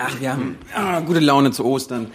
Ach, 0.00 0.20
wir 0.20 0.32
haben 0.32 0.56
ah, 0.76 1.00
gute 1.00 1.18
Laune 1.18 1.50
zu 1.50 1.64
Ostern. 1.64 2.06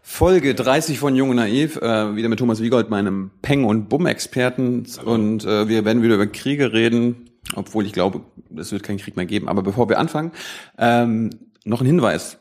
Folge 0.00 0.54
30 0.54 0.98
von 0.98 1.14
Jung 1.14 1.28
und 1.28 1.36
Naiv, 1.36 1.76
äh, 1.76 2.16
wieder 2.16 2.30
mit 2.30 2.38
Thomas 2.38 2.62
Wiegold, 2.62 2.88
meinem 2.88 3.30
Peng- 3.42 3.64
und 3.66 3.90
Bumm-Experten. 3.90 4.86
Und 5.04 5.44
äh, 5.44 5.68
wir 5.68 5.84
werden 5.84 6.02
wieder 6.02 6.14
über 6.14 6.26
Kriege 6.28 6.72
reden, 6.72 7.28
obwohl 7.54 7.84
ich 7.84 7.92
glaube, 7.92 8.22
es 8.56 8.72
wird 8.72 8.84
keinen 8.84 8.96
Krieg 8.96 9.16
mehr 9.16 9.26
geben. 9.26 9.50
Aber 9.50 9.62
bevor 9.62 9.90
wir 9.90 9.98
anfangen, 9.98 10.32
ähm, 10.78 11.28
noch 11.64 11.82
ein 11.82 11.86
Hinweis. 11.86 12.38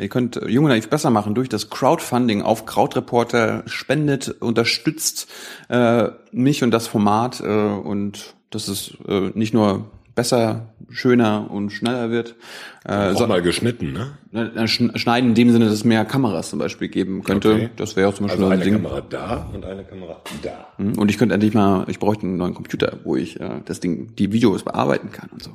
Ihr 0.00 0.08
könnt 0.08 0.36
äh, 0.36 0.48
Jung 0.48 0.64
und 0.64 0.70
Naiv 0.70 0.90
besser 0.90 1.10
machen 1.10 1.36
durch 1.36 1.48
das 1.48 1.70
Crowdfunding 1.70 2.42
auf 2.42 2.66
Krautreporter. 2.66 3.62
Spendet, 3.66 4.30
unterstützt 4.40 5.30
äh, 5.68 6.08
mich 6.32 6.64
und 6.64 6.72
das 6.72 6.88
Format. 6.88 7.40
Äh, 7.40 7.46
und 7.46 8.34
das 8.50 8.68
ist 8.68 8.96
äh, 9.06 9.30
nicht 9.34 9.54
nur 9.54 9.92
besser, 10.14 10.74
schöner 10.90 11.50
und 11.50 11.70
schneller 11.70 12.10
wird. 12.10 12.36
Äh, 12.84 13.12
auch 13.12 13.18
so, 13.18 13.26
mal 13.26 13.42
geschnitten, 13.42 13.92
ne? 13.92 14.68
Schneiden 14.68 15.30
in 15.30 15.34
dem 15.34 15.50
Sinne, 15.50 15.66
dass 15.66 15.74
es 15.74 15.84
mehr 15.84 16.04
Kameras 16.04 16.50
zum 16.50 16.58
Beispiel 16.58 16.88
geben 16.88 17.22
könnte. 17.24 17.54
Okay. 17.54 17.70
Das 17.76 17.96
wäre 17.96 18.08
auch 18.08 18.14
zum 18.14 18.26
Beispiel 18.26 18.44
also 18.44 18.54
eine 18.54 18.64
Ding. 18.64 18.74
Kamera 18.74 19.00
da 19.00 19.50
und 19.52 19.64
eine 19.64 19.84
Kamera 19.84 20.20
da. 20.42 20.68
Hm, 20.76 20.98
und 20.98 21.10
ich 21.10 21.18
könnte 21.18 21.34
endlich 21.34 21.54
mal, 21.54 21.84
ich 21.88 21.98
bräuchte 21.98 22.26
einen 22.26 22.36
neuen 22.36 22.54
Computer, 22.54 22.98
wo 23.04 23.16
ich 23.16 23.40
äh, 23.40 23.60
das 23.64 23.80
Ding, 23.80 24.14
die 24.16 24.32
Videos 24.32 24.62
bearbeiten 24.62 25.10
kann 25.10 25.30
und 25.32 25.42
so. 25.42 25.50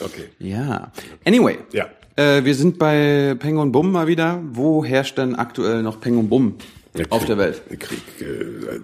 Okay. 0.00 0.24
Ja. 0.38 0.92
Anyway. 1.24 1.58
Ja. 1.72 1.86
Äh, 2.16 2.44
wir 2.44 2.54
sind 2.54 2.78
bei 2.78 3.36
Peng 3.38 3.58
und 3.58 3.72
Bum 3.72 3.92
mal 3.92 4.06
wieder. 4.06 4.40
Wo 4.50 4.84
herrscht 4.84 5.18
denn 5.18 5.34
aktuell 5.34 5.82
noch 5.82 6.00
Peng 6.00 6.18
und 6.18 6.28
Bum 6.28 6.56
der 6.96 7.12
auf 7.12 7.24
der 7.24 7.38
Welt? 7.38 7.62
Krieg. 7.78 8.00
Äh, 8.20 8.80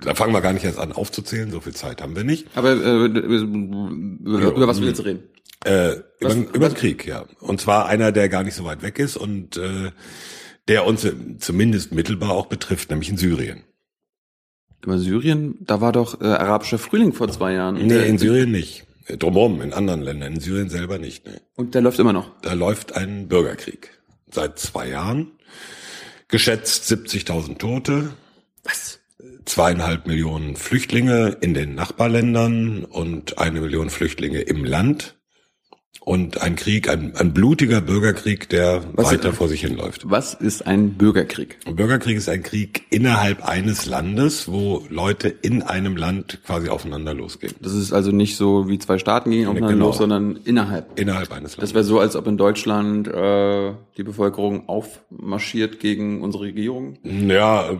da 0.00 0.14
fangen 0.14 0.32
wir 0.32 0.40
gar 0.40 0.52
nicht 0.52 0.64
erst 0.64 0.78
an 0.78 0.92
aufzuzählen, 0.92 1.50
so 1.50 1.60
viel 1.60 1.74
Zeit 1.74 2.02
haben 2.02 2.16
wir 2.16 2.24
nicht. 2.24 2.46
Aber 2.54 2.70
äh, 2.72 3.04
über, 3.04 4.40
ja, 4.40 4.50
über 4.50 4.68
was 4.68 4.80
willst 4.80 5.00
du 5.00 5.04
reden? 5.04 5.22
Äh, 5.64 5.96
über, 6.18 6.34
über 6.34 6.68
den 6.68 6.74
Krieg, 6.74 7.06
ja. 7.06 7.24
Und 7.40 7.60
zwar 7.60 7.86
einer, 7.86 8.10
der 8.12 8.28
gar 8.28 8.42
nicht 8.42 8.54
so 8.54 8.64
weit 8.64 8.82
weg 8.82 8.98
ist 8.98 9.16
und 9.16 9.56
äh, 9.56 9.90
der 10.68 10.86
uns 10.86 11.06
zumindest 11.38 11.92
mittelbar 11.92 12.30
auch 12.30 12.46
betrifft, 12.46 12.90
nämlich 12.90 13.10
in 13.10 13.16
Syrien. 13.16 13.62
Über 14.82 14.98
Syrien, 14.98 15.56
da 15.60 15.80
war 15.80 15.92
doch 15.92 16.20
äh, 16.20 16.24
arabischer 16.24 16.78
Frühling 16.78 17.12
vor 17.12 17.28
zwei 17.30 17.52
Jahren. 17.52 17.86
Nee, 17.86 18.08
in 18.08 18.18
Syrien 18.18 18.50
nicht. 18.50 18.84
Drumherum, 19.08 19.60
in 19.60 19.72
anderen 19.72 20.02
Ländern. 20.02 20.34
In 20.34 20.40
Syrien 20.40 20.68
selber 20.68 20.98
nicht. 20.98 21.26
Nee. 21.26 21.40
Und 21.54 21.74
der 21.74 21.82
läuft 21.82 21.98
immer 21.98 22.12
noch? 22.12 22.30
Da 22.40 22.54
läuft 22.54 22.96
ein 22.96 23.28
Bürgerkrieg. 23.28 23.90
Seit 24.30 24.58
zwei 24.58 24.88
Jahren. 24.88 25.32
Geschätzt 26.32 26.90
70.000 26.90 27.58
Tote. 27.58 28.14
Was? 28.64 28.98
zweieinhalb 29.44 30.06
Millionen 30.06 30.56
Flüchtlinge 30.56 31.36
in 31.40 31.54
den 31.54 31.74
Nachbarländern 31.74 32.84
und 32.84 33.38
eine 33.38 33.60
Million 33.60 33.90
Flüchtlinge 33.90 34.40
im 34.40 34.64
Land 34.64 35.18
und 36.04 36.42
ein 36.42 36.56
Krieg, 36.56 36.88
ein, 36.88 37.14
ein 37.16 37.32
blutiger 37.32 37.80
Bürgerkrieg, 37.80 38.48
der 38.48 38.82
was 38.94 39.12
weiter 39.12 39.30
ist, 39.30 39.36
vor 39.36 39.48
sich 39.48 39.60
hinläuft. 39.60 40.10
Was 40.10 40.34
ist 40.34 40.66
ein 40.66 40.94
Bürgerkrieg? 40.94 41.58
Ein 41.64 41.76
Bürgerkrieg 41.76 42.16
ist 42.16 42.28
ein 42.28 42.42
Krieg 42.42 42.82
innerhalb 42.90 43.46
eines 43.46 43.86
Landes, 43.86 44.50
wo 44.50 44.82
Leute 44.88 45.28
in 45.28 45.62
einem 45.62 45.96
Land 45.96 46.40
quasi 46.44 46.68
aufeinander 46.68 47.14
losgehen. 47.14 47.54
Das 47.60 47.72
ist 47.72 47.92
also 47.92 48.10
nicht 48.10 48.36
so 48.36 48.68
wie 48.68 48.78
zwei 48.78 48.98
Staaten 48.98 49.30
gehen 49.30 49.46
aufeinander 49.46 49.74
genau. 49.74 49.86
los, 49.86 49.98
sondern 49.98 50.40
innerhalb. 50.44 50.98
Innerhalb 50.98 51.30
eines 51.30 51.56
Landes. 51.56 51.56
Das 51.56 51.74
wäre 51.74 51.84
so, 51.84 52.00
als 52.00 52.16
ob 52.16 52.26
in 52.26 52.36
Deutschland 52.36 53.06
äh, 53.06 53.72
die 53.96 54.02
Bevölkerung 54.02 54.68
aufmarschiert 54.68 55.78
gegen 55.78 56.22
unsere 56.22 56.44
Regierung. 56.44 56.98
Ja, 57.04 57.70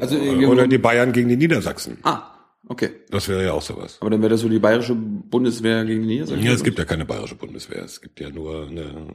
also, 0.00 0.16
oder 0.16 0.66
die 0.66 0.78
Bayern 0.78 1.12
gegen 1.12 1.28
die 1.28 1.36
Niedersachsen. 1.36 1.98
Ah, 2.02 2.33
Okay. 2.68 2.90
Das 3.10 3.28
wäre 3.28 3.44
ja 3.44 3.52
auch 3.52 3.62
sowas. 3.62 3.98
Aber 4.00 4.10
dann 4.10 4.20
wäre 4.20 4.30
das 4.30 4.40
so 4.40 4.48
die 4.48 4.58
bayerische 4.58 4.94
Bundeswehr 4.94 5.84
gegen 5.84 6.02
die 6.02 6.08
Niedersachsen? 6.08 6.44
Ja, 6.44 6.52
es 6.52 6.64
gibt 6.64 6.78
ja 6.78 6.84
keine 6.84 7.04
bayerische 7.04 7.34
Bundeswehr. 7.34 7.84
Es 7.84 8.00
gibt 8.00 8.20
ja 8.20 8.30
nur 8.30 8.68
eine 8.68 9.14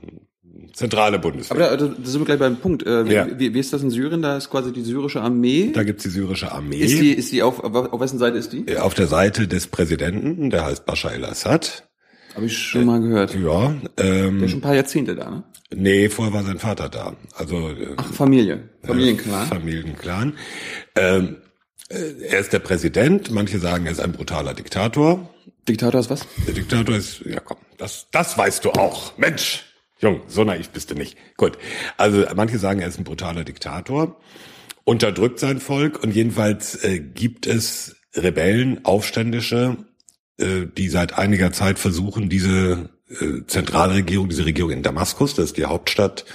zentrale 0.73 1.19
Bundeswehr. 1.19 1.57
Aber 1.57 1.77
da, 1.77 1.87
da 1.87 2.09
sind 2.09 2.21
wir 2.21 2.25
gleich 2.25 2.39
beim 2.39 2.57
Punkt. 2.57 2.85
Äh, 2.85 3.03
ja. 3.11 3.27
wie, 3.39 3.53
wie 3.53 3.59
ist 3.59 3.73
das 3.73 3.81
in 3.81 3.89
Syrien? 3.89 4.21
Da 4.21 4.37
ist 4.37 4.49
quasi 4.49 4.71
die 4.71 4.81
syrische 4.81 5.21
Armee. 5.21 5.71
Da 5.73 5.83
gibt's 5.83 6.03
die 6.03 6.09
syrische 6.09 6.51
Armee. 6.51 6.77
Ist 6.77 6.99
die, 6.99 7.11
ist 7.11 7.31
die 7.31 7.41
auf, 7.41 7.63
auf 7.63 7.99
wessen 7.99 8.19
Seite 8.19 8.37
ist 8.37 8.53
die? 8.53 8.77
Auf 8.77 8.93
der 8.93 9.07
Seite 9.07 9.47
des 9.47 9.67
Präsidenten, 9.67 10.49
der 10.49 10.65
heißt 10.65 10.85
Bashar 10.85 11.13
el-Assad. 11.13 11.89
Habe 12.35 12.45
ich 12.45 12.57
schon 12.57 12.85
mal 12.85 13.01
gehört. 13.01 13.33
Ja. 13.35 13.75
Ähm, 13.97 14.37
der 14.37 14.45
ist 14.45 14.51
schon 14.51 14.59
ein 14.59 14.61
paar 14.61 14.75
Jahrzehnte 14.75 15.15
da, 15.15 15.29
ne? 15.29 15.43
Nee, 15.75 16.09
vorher 16.09 16.33
war 16.33 16.43
sein 16.43 16.57
Vater 16.57 16.89
da. 16.89 17.15
Also 17.35 17.71
Ach, 17.97 18.13
Familie. 18.13 18.69
Familienclan. 18.83 19.43
Äh, 19.43 19.47
Familienclan. 19.47 20.33
Ähm, 20.95 21.37
äh, 21.43 21.48
er 21.89 22.39
ist 22.39 22.53
der 22.53 22.59
Präsident, 22.59 23.31
manche 23.31 23.59
sagen, 23.59 23.85
er 23.85 23.91
ist 23.91 23.99
ein 23.99 24.11
brutaler 24.11 24.53
Diktator. 24.53 25.29
Diktator 25.67 25.99
ist 25.99 26.09
was? 26.09 26.25
Der 26.45 26.53
Diktator 26.53 26.95
ist, 26.95 27.21
ja 27.25 27.39
komm, 27.39 27.57
das, 27.77 28.07
das 28.11 28.37
weißt 28.37 28.65
du 28.65 28.71
auch. 28.71 29.17
Mensch, 29.17 29.65
Jung, 29.99 30.21
so 30.27 30.43
naiv 30.43 30.69
bist 30.69 30.91
du 30.91 30.95
nicht. 30.95 31.17
Gut. 31.35 31.57
Also 31.97 32.25
manche 32.35 32.59
sagen, 32.59 32.79
er 32.79 32.87
ist 32.87 32.99
ein 32.99 33.03
brutaler 33.03 33.43
Diktator, 33.43 34.19
unterdrückt 34.83 35.39
sein 35.39 35.59
Volk 35.59 36.01
und 36.01 36.15
jedenfalls 36.15 36.83
äh, 36.83 36.99
gibt 36.99 37.47
es 37.47 37.95
Rebellen, 38.15 38.85
Aufständische, 38.85 39.77
äh, 40.37 40.65
die 40.65 40.89
seit 40.89 41.17
einiger 41.17 41.51
Zeit 41.51 41.79
versuchen, 41.79 42.29
diese 42.29 42.89
äh, 43.09 43.45
Zentralregierung, 43.45 44.29
diese 44.29 44.45
Regierung 44.45 44.71
in 44.71 44.83
Damaskus, 44.83 45.35
das 45.35 45.45
ist 45.45 45.57
die 45.57 45.65
Hauptstadt, 45.65 46.25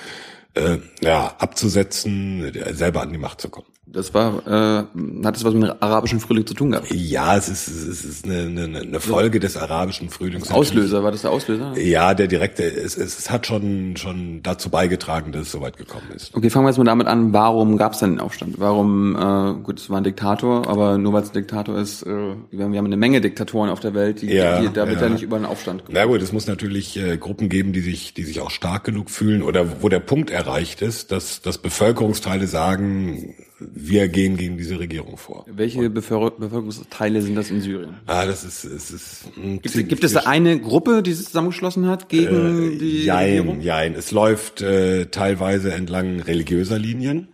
äh, 0.55 0.79
ja, 1.01 1.35
abzusetzen, 1.39 2.53
selber 2.73 3.03
an 3.03 3.13
die 3.13 3.19
Macht 3.19 3.41
zu 3.41 3.49
kommen. 3.49 3.67
Das 3.87 4.15
war, 4.15 4.47
äh, 4.47 5.25
hat 5.25 5.37
das 5.37 5.45
was 5.45 5.53
mit 5.55 5.65
dem 5.65 5.75
arabischen 5.79 6.19
Frühling 6.19 6.47
zu 6.47 6.55
tun 6.55 6.71
gehabt? 6.71 6.93
Ja, 6.93 7.37
es 7.37 7.49
ist, 7.49 7.69
es 7.69 8.05
ist 8.05 8.25
eine, 8.25 8.65
eine, 8.65 8.81
eine 8.81 9.01
Folge 9.01 9.41
des 9.41 9.57
arabischen 9.57 10.09
Frühlings. 10.09 10.51
Auslöser, 10.51 11.05
war 11.05 11.13
das 11.13 11.23
der 11.23 11.31
Auslöser? 11.31 11.79
Ja, 11.79 12.15
der 12.15 12.27
direkte, 12.27 12.65
es, 12.65 12.97
es 12.97 13.31
hat 13.31 13.47
schon, 13.47 13.97
schon 13.97 14.43
dazu 14.43 14.71
beigetragen, 14.71 15.33
dass 15.33 15.43
es 15.43 15.53
so 15.53 15.61
weit 15.61 15.77
gekommen 15.77 16.07
ist. 16.15 16.35
Okay, 16.35 16.49
fangen 16.49 16.65
wir 16.65 16.71
jetzt 16.71 16.79
mal 16.79 16.85
damit 16.85 17.07
an, 17.07 17.35
warum 17.35 17.77
gab 17.77 17.93
es 17.93 17.99
denn 17.99 18.13
den 18.13 18.21
Aufstand? 18.21 18.59
Warum, 18.59 19.17
äh, 19.17 19.63
gut, 19.63 19.79
es 19.79 19.91
war 19.91 19.99
ein 19.99 20.05
Diktator, 20.05 20.67
aber 20.67 20.97
nur 20.97 21.13
weil 21.13 21.23
es 21.23 21.31
ein 21.31 21.35
Diktator 21.35 21.79
ist, 21.79 22.03
äh, 22.03 22.07
wir, 22.51 22.65
haben, 22.65 22.73
wir 22.73 22.79
haben 22.79 22.87
eine 22.87 22.97
Menge 22.97 23.21
Diktatoren 23.21 23.69
auf 23.69 23.81
der 23.81 23.93
Welt, 23.93 24.23
die, 24.23 24.33
ja, 24.33 24.61
die 24.61 24.73
da 24.73 24.89
wird 24.89 25.01
ja. 25.01 25.07
ja 25.07 25.13
nicht 25.13 25.23
über 25.23 25.37
einen 25.37 25.47
Aufstand 25.47 25.81
gekommen. 25.81 25.99
Na 26.01 26.07
gut, 26.07 26.23
es 26.23 26.33
muss 26.33 26.47
natürlich 26.47 26.97
äh, 26.97 27.19
Gruppen 27.19 27.51
geben, 27.51 27.75
die 27.75 27.81
sich, 27.81 28.15
die 28.15 28.25
sich 28.25 28.41
auch 28.41 28.51
stark 28.51 28.85
genug 28.85 29.11
fühlen 29.11 29.43
oder 29.43 29.83
wo 29.83 29.91
der 29.91 30.01
Punkt 30.01 30.31
erreicht 30.31 30.81
ist, 30.81 31.13
dass, 31.13 31.43
dass 31.43 31.59
Bevölkerungsteile 31.59 32.47
sagen, 32.47 33.35
wir 33.59 34.09
gehen 34.09 34.37
gegen 34.37 34.57
diese 34.57 34.79
Regierung 34.79 35.17
vor. 35.17 35.45
Welche 35.47 35.89
Bevölkerungsteile 35.89 37.23
sind 37.23 37.37
das 37.37 37.51
in 37.51 37.61
Syrien? 37.61 37.97
Ah, 38.07 38.27
das 38.27 38.45
ist, 38.45 38.65
es 38.65 38.91
ist. 38.91 39.25
Gibt, 39.63 39.89
gibt 39.89 40.05
es 40.05 40.13
da 40.13 40.21
eine 40.21 40.61
Gruppe, 40.61 41.03
die 41.03 41.13
sich 41.13 41.27
zusammengeschlossen 41.27 41.87
hat 41.87 42.09
gegen 42.09 42.75
äh, 42.75 42.79
die 42.79 43.05
jein, 43.05 43.39
Regierung? 43.39 43.61
Jein, 43.61 43.95
Es 43.95 44.11
läuft 44.11 44.61
äh, 44.61 45.07
teilweise 45.07 45.73
entlang 45.73 46.21
religiöser 46.21 46.79
Linien. 46.79 47.29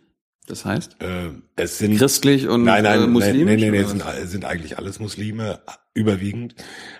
Das 0.47 0.64
heißt? 0.64 0.97
Äh, 1.00 1.30
es 1.56 1.78
sind 1.78 1.97
christlich 1.97 2.48
und 2.48 2.64
nein, 2.64 2.82
nein, 2.82 3.04
äh, 3.04 3.06
muslimisch. 3.06 3.60
Nein, 3.60 3.72
nein, 3.72 3.80
nein, 3.80 3.86
sind, 3.86 4.28
sind 4.28 4.44
eigentlich 4.44 4.78
alles 4.78 4.98
Muslime 4.98 5.60
überwiegend, 5.94 6.54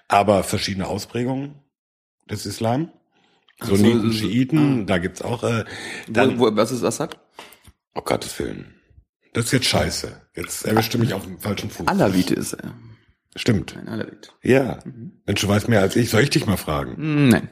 aber 0.09 0.44
verschiedene 0.44 0.86
Ausprägungen 0.86 1.56
des 2.30 2.47
Islam. 2.47 2.91
Sunniten, 3.62 4.12
so, 4.12 4.19
Schiiten, 4.19 4.80
ah. 4.82 4.84
da 4.86 4.98
gibt's 4.98 5.20
auch. 5.20 5.42
Äh, 5.42 5.64
dann, 6.09 6.38
wo, 6.38 6.47
wo, 6.47 6.56
was 6.56 6.72
ist 6.72 6.82
Assad? 6.82 7.19
Oh 7.94 8.00
Gottes 8.00 8.38
Willen. 8.38 8.79
Das 9.32 9.46
ist 9.46 9.52
jetzt 9.52 9.66
scheiße. 9.66 10.20
Jetzt 10.34 10.66
erwischte 10.66 10.98
mich 10.98 11.14
auf 11.14 11.24
dem 11.24 11.38
falschen 11.38 11.70
Fuß. 11.70 11.86
Alawite 11.86 12.34
ist 12.34 12.54
er. 12.54 12.74
Stimmt. 13.36 13.76
Ein 13.76 13.88
Alawit. 13.88 14.32
Ja. 14.42 14.80
Mhm. 14.84 15.12
Mensch, 15.24 15.41
du 15.41 15.48
weißt 15.48 15.68
mehr 15.68 15.80
als 15.80 15.94
ich. 15.96 16.10
Soll 16.10 16.22
ich 16.22 16.30
dich 16.30 16.46
mal 16.46 16.56
fragen? 16.56 16.96
Hm, 16.96 17.28
nein. 17.28 17.48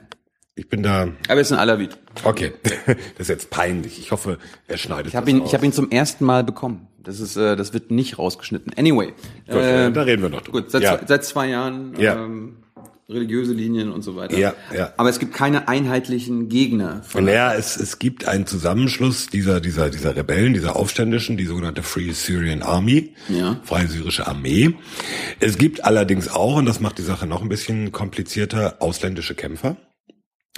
Ich 0.56 0.68
bin 0.68 0.82
da. 0.82 1.02
Aber 1.02 1.34
er 1.34 1.38
ist 1.38 1.52
ein 1.52 1.58
Alawit. 1.58 1.96
Okay. 2.24 2.52
Das 2.86 2.96
ist 3.26 3.28
jetzt 3.28 3.50
peinlich. 3.50 3.98
Ich 3.98 4.10
hoffe, 4.10 4.38
er 4.66 4.76
schneidet 4.76 5.08
ich 5.08 5.16
hab 5.16 5.28
ihn, 5.28 5.38
raus. 5.38 5.48
Ich 5.48 5.54
habe 5.54 5.66
ihn 5.66 5.72
zum 5.72 5.90
ersten 5.90 6.24
Mal 6.24 6.42
bekommen. 6.42 6.88
Das 6.98 7.20
ist, 7.20 7.36
äh, 7.36 7.54
das 7.54 7.72
wird 7.72 7.90
nicht 7.90 8.18
rausgeschnitten. 8.18 8.72
Anyway. 8.76 9.12
Gut, 9.46 9.56
äh, 9.56 9.92
da 9.92 10.02
reden 10.02 10.22
wir 10.22 10.30
noch 10.30 10.42
drüber. 10.42 10.62
Gut, 10.62 10.70
seit, 10.70 10.82
ja. 10.82 10.98
zwei, 10.98 11.06
seit 11.06 11.24
zwei 11.24 11.48
Jahren. 11.48 11.94
Ja. 11.98 12.24
Ähm, 12.24 12.64
religiöse 13.10 13.54
Linien 13.54 13.91
und 13.91 14.02
so 14.02 14.16
weiter. 14.16 14.36
Ja, 14.36 14.54
ja. 14.74 14.92
Aber 14.98 15.08
es 15.08 15.19
gibt 15.19 15.32
keine 15.32 15.66
einheitlichen 15.66 16.48
Gegner. 16.48 17.02
Von 17.02 17.24
naja, 17.24 17.54
es, 17.54 17.76
es 17.76 17.98
gibt 17.98 18.28
einen 18.28 18.46
Zusammenschluss 18.46 19.28
dieser, 19.28 19.60
dieser, 19.60 19.88
dieser 19.88 20.14
Rebellen, 20.14 20.52
dieser 20.52 20.76
Aufständischen, 20.76 21.38
die 21.38 21.46
sogenannte 21.46 21.82
Free 21.82 22.12
Syrian 22.12 22.62
Army, 22.62 23.14
ja. 23.28 23.60
Freie 23.64 23.87
Syrische 23.87 24.26
Armee. 24.26 24.75
Es 25.40 25.56
gibt 25.56 25.84
allerdings 25.84 26.28
auch, 26.28 26.56
und 26.56 26.66
das 26.66 26.81
macht 26.81 26.99
die 26.99 27.02
Sache 27.02 27.26
noch 27.26 27.40
ein 27.40 27.49
bisschen 27.49 27.93
komplizierter, 27.93 28.76
ausländische 28.81 29.34
Kämpfer, 29.34 29.78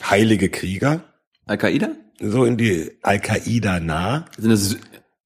heilige 0.02 0.48
Krieger. 0.48 1.04
Al-Qaida? 1.46 1.90
So 2.20 2.44
in 2.44 2.56
die 2.56 2.90
Al-Qaida 3.02 3.78
nah. 3.78 4.24
Sind 4.36 4.50
das 4.50 4.76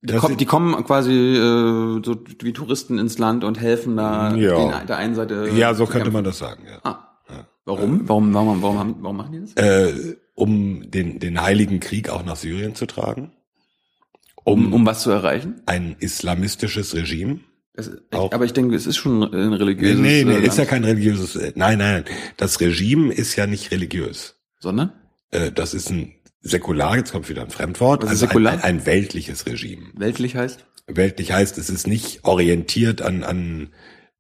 die, 0.03 0.13
kommen, 0.17 0.37
die 0.37 0.45
kommen 0.45 0.85
quasi 0.85 1.13
äh, 1.13 2.03
so 2.05 2.23
wie 2.43 2.53
Touristen 2.53 2.99
ins 2.99 3.17
Land 3.17 3.43
und 3.43 3.59
helfen 3.59 3.97
da 3.97 4.35
ja. 4.35 4.79
den, 4.79 4.87
der 4.87 4.99
einen 4.99 5.15
Seite. 5.15 5.49
Ja, 5.55 5.73
so 5.73 5.87
könnte 5.87 6.11
man 6.11 6.25
das 6.25 6.37
sagen. 6.37 6.65
Ja. 6.67 6.81
Ah. 6.83 7.14
Warum? 7.65 8.09
Warum, 8.09 8.35
warum, 8.35 8.63
warum, 8.63 8.79
haben, 8.79 8.97
warum 9.01 9.17
machen 9.17 9.33
die 9.33 9.41
das? 9.41 9.55
Äh, 9.55 10.17
um 10.35 10.91
den, 10.91 11.19
den 11.19 11.41
Heiligen 11.41 11.81
Krieg 11.81 12.11
auch 12.11 12.25
nach 12.25 12.37
Syrien 12.37 12.75
zu 12.75 12.87
tragen. 12.87 13.33
Um, 14.45 14.75
um 14.75 14.85
was 14.85 15.03
zu 15.03 15.11
erreichen? 15.11 15.63
Ein 15.65 15.97
islamistisches 15.99 16.95
Regime. 16.95 17.41
Das, 17.75 17.91
aber 18.11 18.45
ich 18.45 18.53
denke, 18.53 18.77
es 18.77 18.87
ist 18.87 18.97
schon 18.97 19.23
ein 19.23 19.53
religiöses. 19.53 19.99
Nee, 19.99 20.23
nee, 20.25 20.39
nee 20.39 20.47
ist 20.47 20.59
ja 20.59 20.65
kein 20.65 20.85
religiöses. 20.85 21.55
Nein, 21.57 21.79
nein, 21.79 22.05
das 22.37 22.61
Regime 22.61 23.13
ist 23.13 23.35
ja 23.37 23.47
nicht 23.47 23.73
religiös. 23.73 24.37
Sondern? 24.61 24.93
Äh, 25.31 25.51
das 25.51 25.75
ist 25.75 25.91
ein 25.91 26.13
säkular, 26.41 26.97
jetzt 26.97 27.13
kommt 27.13 27.29
wieder 27.29 27.43
ein 27.43 27.51
Fremdwort, 27.51 28.05
also 28.05 28.15
säkular? 28.15 28.53
ein, 28.53 28.61
ein 28.61 28.87
weltliches 28.87 29.47
Regime. 29.47 29.87
Weltlich 29.95 30.37
heißt? 30.37 30.65
Weltlich 30.87 31.33
heißt, 31.33 31.59
es 31.59 31.71
ist 31.71 31.87
nicht 31.87 32.25
orientiert 32.25 33.03
an, 33.03 33.25
an 33.25 33.71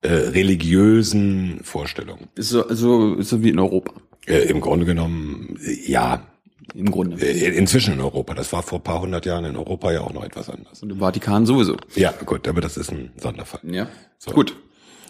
äh, 0.04 0.12
religiösen 0.12 1.60
Vorstellungen. 1.62 2.28
So, 2.36 2.64
so, 2.68 3.20
so 3.22 3.42
wie 3.42 3.48
in 3.50 3.58
Europa. 3.58 3.92
Äh, 4.26 4.48
Im 4.48 4.60
Grunde 4.60 4.86
genommen, 4.86 5.58
äh, 5.64 5.90
ja, 5.90 6.26
Im 6.74 6.90
Grunde. 6.90 7.16
äh, 7.24 7.56
inzwischen 7.56 7.94
in 7.94 8.00
Europa. 8.00 8.34
Das 8.34 8.52
war 8.52 8.62
vor 8.62 8.78
ein 8.80 8.84
paar 8.84 9.00
hundert 9.00 9.26
Jahren 9.26 9.44
in 9.44 9.56
Europa 9.56 9.92
ja 9.92 10.00
auch 10.00 10.12
noch 10.12 10.24
etwas 10.24 10.48
anders. 10.48 10.82
Und 10.82 10.90
im 10.90 10.98
Vatikan 10.98 11.46
sowieso. 11.46 11.76
Ja, 11.94 12.12
gut, 12.24 12.46
aber 12.48 12.60
das 12.60 12.76
ist 12.76 12.90
ein 12.92 13.10
Sonderfall. 13.20 13.60
Ja. 13.64 13.88
So. 14.18 14.30
Gut. 14.32 14.56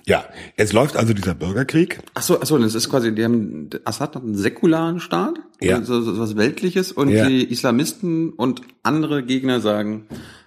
Ja, 0.06 0.26
es 0.58 0.72
läuft 0.74 0.96
also 0.96 1.14
dieser 1.14 1.34
Bürgerkrieg. 1.34 2.00
Ach 2.12 2.20
so, 2.22 2.38
ach 2.40 2.44
so, 2.46 2.58
das 2.58 2.74
ist 2.74 2.90
quasi, 2.90 3.14
die 3.14 3.24
haben, 3.24 3.70
Assad 3.86 4.14
hat 4.16 4.22
einen 4.22 4.34
säkularen 4.36 5.00
Staat, 5.00 5.36
Ja. 5.62 5.82
so, 5.82 6.02
so 6.02 6.18
was 6.18 6.36
Weltliches, 6.36 6.92
und 6.92 7.08
Ja. 7.08 7.26
die 7.26 7.42
Islamisten 7.44 8.30
und 8.30 8.60
andere 8.82 9.22
Gegner 9.24 9.60
sagen, 9.60 10.04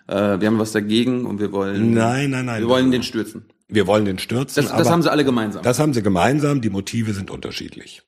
äh, 0.07 0.39
wir 0.39 0.47
haben 0.47 0.59
was 0.59 0.73
dagegen 0.73 1.25
und 1.25 1.39
wir 1.39 1.51
wollen, 1.51 1.94
Nein, 1.95 2.29
nein, 2.29 2.45
nein. 2.45 2.61
wir 2.61 2.69
wollen 2.69 2.91
den 2.91 3.01
stürzen. 3.01 3.45
Wir 3.69 3.85
wollen 3.87 4.05
den 4.05 4.17
stürzen. 4.17 4.63
Das, 4.63 4.75
das 4.75 4.89
haben 4.89 5.01
sie 5.01 5.11
alle 5.11 5.25
gemeinsam. 5.25 5.61
das 5.63 5.79
haben 5.79 5.93
sie 5.93 6.01
gemeinsam. 6.01 6.61
Die 6.61 6.69
Motive 6.69 7.13
sind 7.13 7.29
unterschiedlich. 7.29 8.01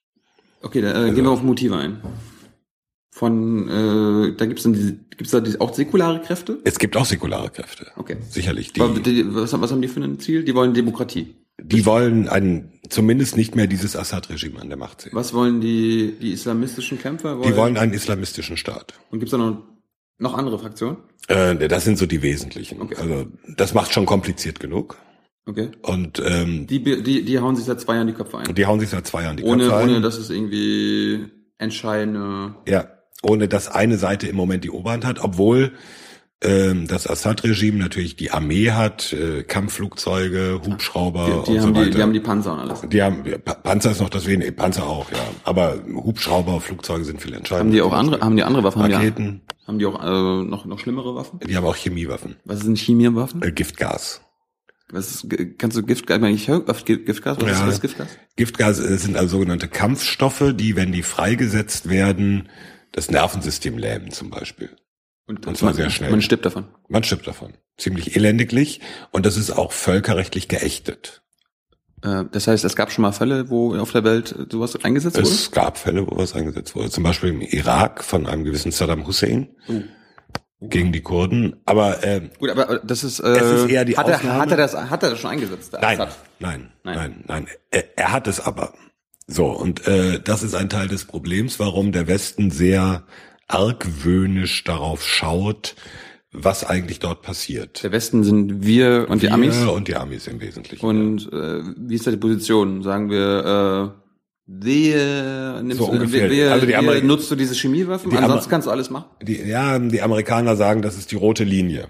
okay, 0.61 0.81
dann 0.81 1.09
äh, 1.09 1.13
gehen 1.13 1.25
wir 1.25 1.31
auf 1.31 1.43
Motive 1.43 1.75
ein. 1.75 2.01
Von, 3.11 3.67
äh, 3.67 4.35
da 4.37 4.45
dann 4.45 4.73
diese, 4.73 4.93
gibt's 4.93 5.31
da 5.31 5.41
diese, 5.41 5.59
auch 5.59 5.73
säkulare 5.73 6.21
Kräfte? 6.21 6.59
Es 6.63 6.79
gibt 6.79 6.95
auch 6.95 7.03
säkulare 7.03 7.49
Kräfte. 7.49 7.87
Okay. 7.97 8.15
Sicherlich. 8.29 8.71
Die, 8.71 8.79
Aber 8.79 8.97
die, 8.97 9.35
was, 9.35 9.59
was 9.59 9.71
haben 9.71 9.81
die 9.81 9.89
für 9.89 9.99
ein 9.99 10.19
Ziel? 10.19 10.45
Die 10.45 10.55
wollen 10.55 10.73
Demokratie. 10.73 11.35
die 11.61 11.85
wollen 11.85 12.29
ein, 12.29 12.79
zumindest 12.87 13.35
nicht 13.35 13.55
mehr 13.55 13.67
dieses 13.67 13.97
Assad-Regime 13.97 14.61
an 14.61 14.69
der 14.69 14.77
Macht 14.77 15.01
sehen. 15.01 15.11
Was 15.13 15.33
wollen 15.33 15.59
die, 15.59 16.15
die 16.21 16.31
islamistischen 16.31 16.97
Kämpfer? 16.97 17.41
Die 17.43 17.55
wollen 17.57 17.75
einen 17.77 17.91
islamistischen 17.91 18.55
Staat. 18.55 18.93
Und 19.11 19.19
gibt's 19.19 19.31
da 19.31 19.37
noch, 19.37 19.63
noch 20.17 20.35
andere 20.35 20.57
Fraktionen? 20.57 20.97
Äh, 21.27 21.67
das 21.67 21.83
sind 21.83 21.97
so 21.97 22.05
die 22.05 22.21
wesentlichen. 22.21 22.81
Okay. 22.81 22.95
Also 22.95 23.25
das 23.57 23.73
macht 23.73 23.91
schon 23.91 24.05
kompliziert 24.05 24.61
genug. 24.61 24.97
Okay. 25.49 25.69
Und 25.81 26.21
ähm, 26.23 26.67
Die, 26.67 26.83
die, 26.83 27.25
die 27.25 27.39
hauen 27.39 27.55
sich 27.55 27.65
seit 27.65 27.81
zwei 27.81 27.95
Jahren 27.95 28.05
die 28.07 28.13
Köpfe 28.13 28.37
ein. 28.37 28.53
die 28.53 28.65
hauen 28.67 28.79
sich 28.79 28.89
seit 28.89 29.07
zwei 29.07 29.23
Jahren 29.23 29.37
die 29.37 29.43
Ohne, 29.43 29.63
Köpfe 29.63 29.77
ein. 29.77 29.89
ohne 29.89 30.01
dass 30.01 30.17
es 30.17 30.29
irgendwie 30.29 31.25
entscheidende. 31.57 32.53
Ja, 32.67 32.87
ohne 33.23 33.47
dass 33.47 33.67
eine 33.67 33.97
Seite 33.97 34.27
im 34.27 34.35
Moment 34.35 34.63
die 34.63 34.69
Oberhand 34.69 35.05
hat, 35.05 35.19
obwohl 35.21 35.71
ähm, 36.41 36.87
das 36.87 37.05
Assad-Regime 37.07 37.77
natürlich 37.79 38.15
die 38.15 38.31
Armee 38.31 38.71
hat, 38.71 39.11
äh, 39.11 39.43
Kampfflugzeuge, 39.43 40.61
Hubschrauber 40.65 41.25
Die, 41.25 41.51
die, 41.51 41.57
und 41.57 41.61
haben 41.63 41.67
so 41.67 41.73
die, 41.73 41.79
weiter. 41.87 41.89
die 41.97 42.01
haben 42.03 42.13
die 42.13 42.19
Panzer 42.21 42.53
und 42.53 42.59
alles. 42.59 42.81
Die 42.87 43.01
haben 43.01 43.23
Pa- 43.43 43.55
Panzer 43.55 43.91
ist 43.91 43.99
noch 44.01 44.09
das 44.09 44.25
wenige, 44.27 44.51
Panzer 44.53 44.83
auch, 44.87 45.11
ja. 45.11 45.17
Aber 45.43 45.75
Hubschrauber, 45.93 46.61
Flugzeuge 46.61 47.03
sind 47.03 47.21
viel 47.21 47.33
entscheidender. 47.33 47.65
Haben 47.65 47.71
die 47.71 47.81
auch 47.81 47.97
andere, 47.97 48.21
haben 48.21 48.35
die 48.37 48.43
andere 48.43 48.63
Waffen? 48.63 48.81
Haben 48.83 48.89
die, 48.89 48.95
Raketen, 48.95 49.41
haben 49.67 49.79
die 49.79 49.85
auch 49.85 50.01
äh, 50.01 50.43
noch, 50.45 50.65
noch 50.65 50.79
schlimmere 50.79 51.13
Waffen? 51.15 51.39
die 51.45 51.57
haben 51.57 51.65
auch 51.65 51.75
Chemiewaffen, 51.75 52.37
Was 52.45 52.61
sind 52.61 52.77
Chemiewaffen? 52.77 53.41
äh, 53.41 53.51
Giftgas. 53.51 54.21
Was 54.91 55.11
ist, 55.11 55.27
kannst 55.57 55.77
du 55.77 55.83
Giftgas? 55.83 56.15
Ich 56.17 56.21
meine, 56.21 56.35
ich 56.35 56.47
höre 56.47 56.67
oft 56.67 56.85
Gi- 56.85 57.03
Giftgas. 57.03 57.37
Was 57.39 57.51
ist 57.51 57.59
Ja. 57.59 57.65
das 57.67 57.81
Giftgas? 57.81 58.07
Giftgas 58.35 58.79
äh, 58.79 58.97
sind 58.97 59.15
also 59.17 59.37
sogenannte 59.37 59.67
Kampfstoffe, 59.67 60.53
die, 60.55 60.75
wenn 60.75 60.91
die 60.91 61.03
freigesetzt 61.03 61.89
werden, 61.89 62.49
das 62.91 63.11
Nervensystem 63.11 63.77
lähmen 63.77 64.11
zum 64.11 64.29
Beispiel. 64.31 64.69
Und, 65.27 65.45
Und 65.45 65.57
zwar 65.57 65.67
man, 65.69 65.75
sehr 65.75 65.89
schnell. 65.91 66.09
Man 66.09 66.23
stirbt 66.23 66.45
davon. 66.45 66.65
Man 66.87 67.03
stirbt 67.03 67.27
davon. 67.27 67.53
Ziemlich 67.77 68.15
elendiglich. 68.15 68.81
Und 69.11 69.27
das 69.27 69.37
ist 69.37 69.51
auch 69.51 69.71
völkerrechtlich 69.71 70.47
geächtet. 70.47 71.21
Äh, 72.01 72.25
das 72.31 72.47
heißt, 72.47 72.65
es 72.65 72.75
gab 72.75 72.91
schon 72.91 73.03
mal 73.03 73.11
Fälle, 73.11 73.51
wo 73.51 73.75
auf 73.75 73.91
der 73.91 74.03
Welt 74.03 74.33
sowas 74.51 74.75
eingesetzt 74.83 75.17
wurde? 75.17 75.27
Es 75.27 75.51
gab 75.51 75.77
Fälle, 75.77 76.07
wo 76.07 76.17
was 76.17 76.33
eingesetzt 76.33 76.75
wurde. 76.75 76.89
Zum 76.89 77.03
Beispiel 77.03 77.29
im 77.29 77.41
Irak 77.41 78.03
von 78.03 78.25
einem 78.25 78.43
gewissen 78.43 78.71
Saddam 78.71 79.05
Hussein 79.05 79.49
gegen 80.61 80.91
die 80.91 81.01
Kurden. 81.01 81.55
Aber 81.65 82.03
äh, 82.03 82.21
Gut, 82.37 82.49
aber 82.49 82.69
äh, 82.69 82.79
das 82.83 83.03
ist, 83.03 83.19
äh, 83.19 83.27
Es 83.29 83.61
ist 83.63 83.69
eher 83.69 83.85
die 83.85 83.95
hat, 83.97 84.07
er, 84.07 84.15
Ausnahme. 84.17 84.39
hat 84.41 84.51
er 84.51 84.57
das, 84.57 84.75
hat 84.75 85.03
er 85.03 85.09
das 85.11 85.19
schon 85.19 85.31
eingesetzt? 85.31 85.73
nein, 85.81 85.97
nein, 85.97 86.09
Nein. 86.39 86.69
nein, 86.83 87.23
nein, 87.27 87.47
Er, 87.71 87.85
er 87.97 88.11
hat 88.11 88.27
es 88.27 88.39
aber. 88.39 88.73
So, 89.27 89.45
und 89.47 89.87
äh, 89.87 90.19
das 90.19 90.43
ist 90.43 90.55
ein 90.55 90.69
Teil 90.69 90.87
des 90.87 91.05
Problems, 91.05 91.59
warum 91.59 91.91
der 91.91 92.07
Westen 92.07 92.49
sehr 92.51 93.03
argwöhnisch 93.47 94.63
darauf 94.63 95.03
schaut, 95.05 95.75
was 96.31 96.63
eigentlich 96.63 96.99
dort 96.99 97.21
passiert. 97.21 97.81
Der 97.83 97.91
Westen 97.91 98.23
sind 98.23 98.65
wir 98.65 99.07
und 99.09 99.21
die 99.21 99.27
Wir 99.27 99.33
Amis. 99.33 99.57
Und 99.65 99.87
die 99.87 99.95
Amis 99.95 100.27
im 100.27 100.39
Wesentlichen. 100.41 100.85
Und 100.85 101.31
äh, 101.33 101.61
wie 101.77 101.95
ist 101.95 102.05
da 102.05 102.11
die 102.11 102.17
Position? 102.17 102.83
Sagen 102.83 103.09
wir, 103.09 103.95
wer, 104.51 105.61
nimmst, 105.61 105.77
So 105.77 105.85
du- 105.87 105.91
ungefähr. 105.93 106.29
wer, 106.29 106.51
Also 106.51 106.65
die 106.65 106.75
Ameri- 106.75 107.03
nutzt 107.03 107.29
du 107.31 107.35
diese 107.35 107.53
Chemiewaffen? 107.55 108.09
Die 108.09 108.17
Ansonsten 108.17 108.45
Amer- 108.45 108.49
kannst 108.49 108.67
du 108.67 108.71
alles 108.71 108.89
machen. 108.89 109.05
Die, 109.21 109.35
ja, 109.41 109.77
die 109.79 110.01
Amerikaner 110.01 110.55
sagen, 110.55 110.81
das 110.81 110.97
ist 110.97 111.11
die 111.11 111.15
rote 111.15 111.43
Linie. 111.43 111.87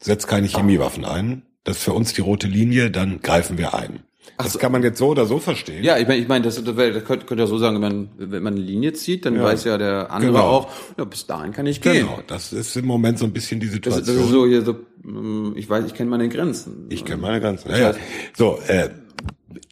Setzt 0.00 0.28
keine 0.28 0.46
Chemiewaffen 0.48 1.04
ein. 1.04 1.42
Das 1.64 1.78
ist 1.78 1.84
für 1.84 1.92
uns 1.92 2.12
die 2.12 2.20
rote 2.20 2.48
Linie, 2.48 2.90
dann 2.90 3.20
greifen 3.20 3.56
wir 3.56 3.74
ein. 3.74 4.00
Das 4.38 4.52
so. 4.52 4.58
kann 4.58 4.72
man 4.72 4.82
jetzt 4.82 4.98
so 4.98 5.08
oder 5.08 5.26
so 5.26 5.38
verstehen. 5.38 5.82
Ja, 5.84 5.98
ich 5.98 6.06
meine, 6.06 6.20
ich 6.20 6.28
meine, 6.28 6.44
das, 6.44 6.54
das, 6.56 6.64
das 6.64 6.76
könnte, 7.04 7.26
könnte 7.26 7.36
ja 7.42 7.46
so 7.46 7.58
sagen, 7.58 7.76
wenn 7.76 7.82
man, 7.82 8.08
wenn 8.18 8.42
man 8.42 8.54
eine 8.54 8.62
Linie 8.62 8.92
zieht, 8.92 9.24
dann 9.26 9.34
Ja. 9.36 9.42
weiß 9.44 9.64
ja 9.64 9.78
der 9.78 10.10
andere 10.12 10.32
Genau. 10.32 10.44
auch, 10.44 10.68
ja, 10.98 11.04
bis 11.04 11.26
dahin 11.26 11.52
kann 11.52 11.66
ich 11.66 11.80
gehen. 11.80 12.06
Genau, 12.06 12.20
das 12.26 12.52
ist 12.52 12.76
im 12.76 12.86
Moment 12.86 13.18
so 13.18 13.24
ein 13.26 13.32
bisschen 13.32 13.58
die 13.60 13.66
Das, 13.66 13.74
Situation. 13.74 14.16
das 14.16 14.24
ist 14.24 14.30
so 14.30 14.46
hier 14.46 14.62
so, 14.62 14.76
mm, 15.02 15.54
ich 15.56 15.68
weiß, 15.68 15.84
ich 15.86 15.94
kenne 15.94 16.08
meine 16.10 16.28
Grenzen. 16.28 16.86
Ich 16.88 17.04
kenne 17.04 17.20
meine 17.20 17.40
Grenzen. 17.40 17.70
Ja, 17.70 17.78
ja. 17.78 17.94
So, 18.36 18.58
äh, 18.68 18.90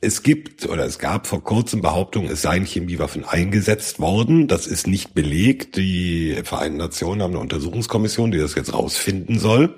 es 0.01 0.23
gibt 0.23 0.69
oder 0.69 0.85
es 0.85 0.99
gab 0.99 1.27
vor 1.27 1.43
kurzem 1.43 1.83
Behauptungen, 1.83 2.31
es 2.31 2.43
seien 2.43 2.65
Chemiewaffen 2.65 3.25
eingesetzt 3.25 4.01
worden. 4.01 4.49
Das 4.49 4.67
ist 4.67 4.87
nicht 4.87 5.15
belegt. 5.15 5.77
Die 5.77 6.37
Vereinten 6.45 6.79
Nationen 6.79 7.23
haben 7.23 7.33
eine 7.33 7.41
Untersuchungskommission, 7.41 8.31
die 8.31 8.39
das 8.39 8.55
jetzt 8.55 8.73
rausfinden 8.73 9.39
soll. 9.39 9.75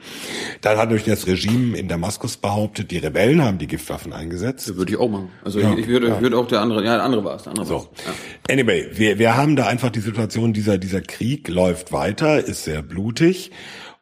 Dann 0.61 0.79
hat 0.79 0.91
durch 0.91 1.05
das 1.05 1.27
Regime 1.27 1.77
in 1.77 1.89
Damaskus 1.89 2.37
behauptet, 2.37 2.91
die 2.91 2.99
Rebellen 2.99 3.43
haben 3.43 3.59
die 3.59 3.67
Giftwaffen 3.67 4.13
eingesetzt. 4.13 4.69
Das 4.69 4.77
würde 4.77 4.93
ich 4.93 4.99
auch 4.99 5.09
machen. 5.09 5.29
Also 5.45 5.61
Ja, 5.61 5.73
ich, 5.73 5.81
ich 5.81 5.89
würde, 5.89 6.09
ja. 6.09 6.17
ich 6.17 6.21
würde 6.21 6.39
auch 6.39 6.47
der 6.47 6.61
andere, 6.61 6.85
ja, 6.85 6.97
der 6.97 7.05
andere 7.05 7.25
war 7.25 7.37
es, 7.37 7.43
der 7.45 7.51
andere 7.51 7.67
So. 7.67 7.89
Ja. 8.07 8.53
Anyway, 8.53 8.91
wir, 8.93 9.19
wir 9.19 9.37
haben 9.37 9.57
da 9.57 9.67
einfach 9.67 9.91
die 9.91 10.01
Situation, 10.01 10.53
dieser, 10.53 10.79
dieser 10.79 11.01
Krieg 11.01 11.49
läuft 11.49 11.93
weiter, 11.93 12.45
ist 12.45 12.65
sehr 12.65 12.83
blutig. 12.83 13.51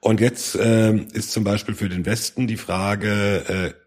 Und 0.01 0.21
jetzt 0.21 0.59
ähm, 0.61 1.09
ist 1.13 1.31
zum 1.31 1.45
Beispiel 1.45 1.75
für 1.75 1.91
den 1.91 2.07
Westen 2.07 2.47
die 2.47 2.57
Frage, 2.57 3.45
äh, 3.49 3.80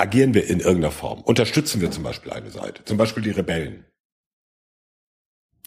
agieren 0.00 0.34
wir 0.34 0.48
in 0.48 0.60
irgendeiner 0.60 0.90
Form? 0.92 1.20
Unterstützen 1.20 1.80
wir 1.80 1.90
zum 1.90 2.02
Beispiel 2.02 2.32
eine 2.32 2.50
Seite? 2.50 2.84
Zum 2.84 2.96
Beispiel 2.96 3.22
die 3.22 3.30
Rebellen? 3.30 3.84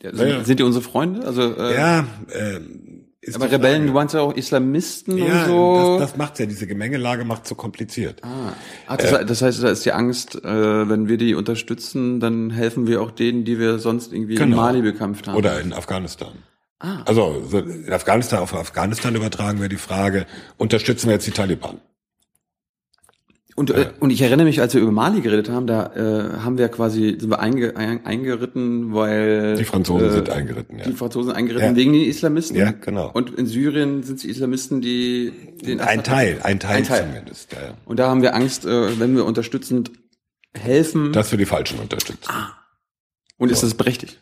Ja, 0.01 0.13
sind, 0.13 0.27
Ja. 0.29 0.43
sind 0.43 0.59
die 0.59 0.63
unsere 0.63 0.83
Freunde? 0.83 1.25
Also, 1.25 1.55
äh, 1.55 1.75
Ja, 1.75 2.07
ähm, 2.33 3.05
ist 3.21 3.35
aber 3.37 3.49
Rebellen, 3.49 3.87
du 3.87 3.93
meinst 3.93 4.13
ja 4.13 4.19
auch 4.19 4.35
Islamisten 4.35 5.17
ja, 5.17 5.43
und 5.43 5.49
so. 5.49 5.97
das, 5.97 6.09
das 6.09 6.17
macht's 6.17 6.39
ja, 6.39 6.45
diese 6.45 6.67
Gemengelage 6.67 7.23
macht's 7.23 7.47
so 7.47 7.55
kompliziert. 7.55 8.21
Ah, 8.21 8.51
ah 8.85 8.97
das, 8.97 9.11
das 9.25 9.41
heißt, 9.41 9.63
da 9.63 9.69
ist 9.69 9.85
die 9.85 9.93
Angst, 9.93 10.35
äh, 10.43 10.89
wenn 10.89 11.07
wir 11.07 11.15
die 11.15 11.33
unterstützen, 11.33 12.19
dann 12.19 12.49
helfen 12.49 12.85
wir 12.85 13.01
auch 13.01 13.11
denen, 13.11 13.45
die 13.45 13.59
wir 13.59 13.79
sonst 13.79 14.11
irgendwie 14.11 14.33
in 14.33 14.39
Genau. 14.39 14.57
Mali 14.57 14.81
bekämpft 14.81 15.27
haben. 15.27 15.37
Oder 15.37 15.61
in 15.61 15.71
Afghanistan. 15.71 16.33
Ah. 16.79 17.03
Also 17.05 17.41
so 17.47 17.59
in 17.59 17.93
Afghanistan 17.93 18.39
auf 18.39 18.53
Afghanistan 18.53 19.15
übertragen 19.15 19.61
wir 19.61 19.69
die 19.69 19.77
Frage, 19.77 20.25
unterstützen 20.57 21.07
wir 21.07 21.13
jetzt 21.13 21.25
die 21.25 21.31
Taliban? 21.31 21.79
Und, 23.55 23.69
äh, 23.69 23.91
und 23.99 24.09
ich 24.09 24.21
erinnere 24.21 24.45
mich, 24.47 24.59
als 24.61 24.73
wir 24.73 24.81
über 24.81 24.91
Mali 24.91 25.21
geredet 25.21 25.49
haben, 25.49 25.67
da 25.67 25.93
äh, 25.95 26.39
haben 26.41 26.57
wir 26.57 26.69
quasi 26.69 27.17
sind 27.19 27.29
wir 27.29 27.39
einge, 27.39 27.75
ein, 27.75 28.03
eingeritten, 28.05 28.93
weil 28.93 29.55
Die 29.57 29.63
Franzosen 29.63 30.07
äh, 30.07 30.11
sind 30.11 30.29
eingeritten, 30.31 30.79
ja. 30.79 30.85
Die 30.85 30.93
Franzosen 30.93 31.31
eingeritten 31.31 31.69
Ja. 31.69 31.75
wegen 31.75 31.93
den 31.93 32.03
Islamisten. 32.03 32.57
Ja, 32.57 32.71
genau. 32.71 33.11
Und 33.13 33.29
in 33.37 33.45
Syrien 33.45 34.01
sind 34.01 34.23
die 34.23 34.29
Islamisten, 34.29 34.81
die 34.81 35.31
den 35.63 35.79
Ein 35.81 35.99
Assad- 35.99 36.05
Teil, 36.07 36.39
ein 36.43 36.59
Teil, 36.59 36.77
Ein 36.77 36.83
Teil. 36.83 37.05
zumindest. 37.07 37.51
Ja. 37.53 37.75
Und 37.85 37.97
da 37.99 38.09
haben 38.09 38.23
wir 38.23 38.33
Angst, 38.33 38.65
äh, 38.65 38.99
wenn 38.99 39.15
wir 39.15 39.25
unterstützend 39.25 39.91
helfen. 40.55 41.13
Dass 41.13 41.29
wir 41.31 41.37
die 41.37 41.45
Falschen 41.45 41.79
unterstützen. 41.79 42.31
und 43.37 43.51
ist 43.51 43.61
das 43.63 43.73
berechtigt? 43.75 44.19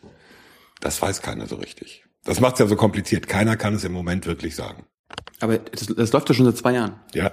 Das 0.80 1.00
weiß 1.00 1.22
keiner 1.22 1.46
so 1.46 1.56
richtig. 1.56 2.04
Das 2.24 2.40
macht's 2.40 2.58
ja 2.60 2.66
so 2.66 2.76
kompliziert. 2.76 3.28
Keiner 3.28 3.56
kann 3.56 3.74
es 3.74 3.84
im 3.84 3.92
Moment 3.92 4.26
wirklich 4.26 4.54
sagen. 4.56 4.84
Aber 5.40 5.58
das, 5.58 5.86
das 5.86 6.12
läuft 6.12 6.28
ja 6.28 6.34
schon 6.34 6.44
seit 6.46 6.56
zwei 6.56 6.72
Jahren. 6.74 6.94
Ja. 7.14 7.32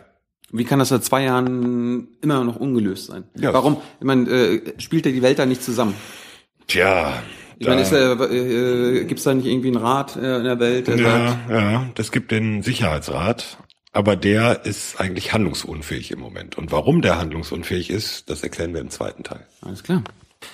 Wie 0.52 0.64
kann 0.64 0.80
das 0.80 0.90
seit 0.90 1.04
zwei 1.04 1.24
Jahren 1.24 2.08
immer 2.22 2.44
noch 2.44 2.56
ungelöst 2.56 3.08
sein? 3.08 3.24
Ja. 3.36 3.54
Warum? 3.54 3.78
Ich 4.00 4.06
meine, 4.06 4.30
äh, 4.30 4.74
spielt 4.80 5.06
ja 5.06 5.12
die 5.12 5.22
Welt 5.22 5.40
da 5.40 5.46
nicht 5.46 5.64
zusammen? 5.64 5.94
Tja. 6.68 7.14
Ich 7.58 7.68
meine, 7.68 7.82
ist, 7.82 7.92
äh, 7.92 8.14
äh, 8.14 9.06
gibt 9.06 9.20
es 9.20 9.26
da 9.26 9.34
nicht 9.34 9.46
irgendwie 9.46 9.68
einen 9.68 9.78
Rat 9.78 10.16
äh, 10.16 10.38
in 10.38 10.44
der 10.46 10.60
Welt, 10.60 10.88
der 10.88 10.98
sagt, 10.98 11.50
ja, 11.50 11.72
ja, 11.72 11.86
das 11.96 12.12
gibt 12.12 12.32
den 12.32 12.64
Sicherheitsrat. 12.64 13.58
Aber 13.92 14.16
der 14.16 14.66
ist 14.66 15.00
eigentlich 15.02 15.34
handlungsunfähig 15.34 16.12
im 16.12 16.20
Moment. 16.20 16.58
Und 16.58 16.72
warum 16.72 17.02
der 17.02 17.18
handlungsunfähig 17.18 17.90
ist, 17.90 18.30
das 18.30 18.44
erklären 18.44 18.74
wir 18.74 18.82
im 18.82 18.90
zweiten 18.92 19.24
Teil. 19.24 19.46
alles 19.62 19.84
klar. 19.84 20.04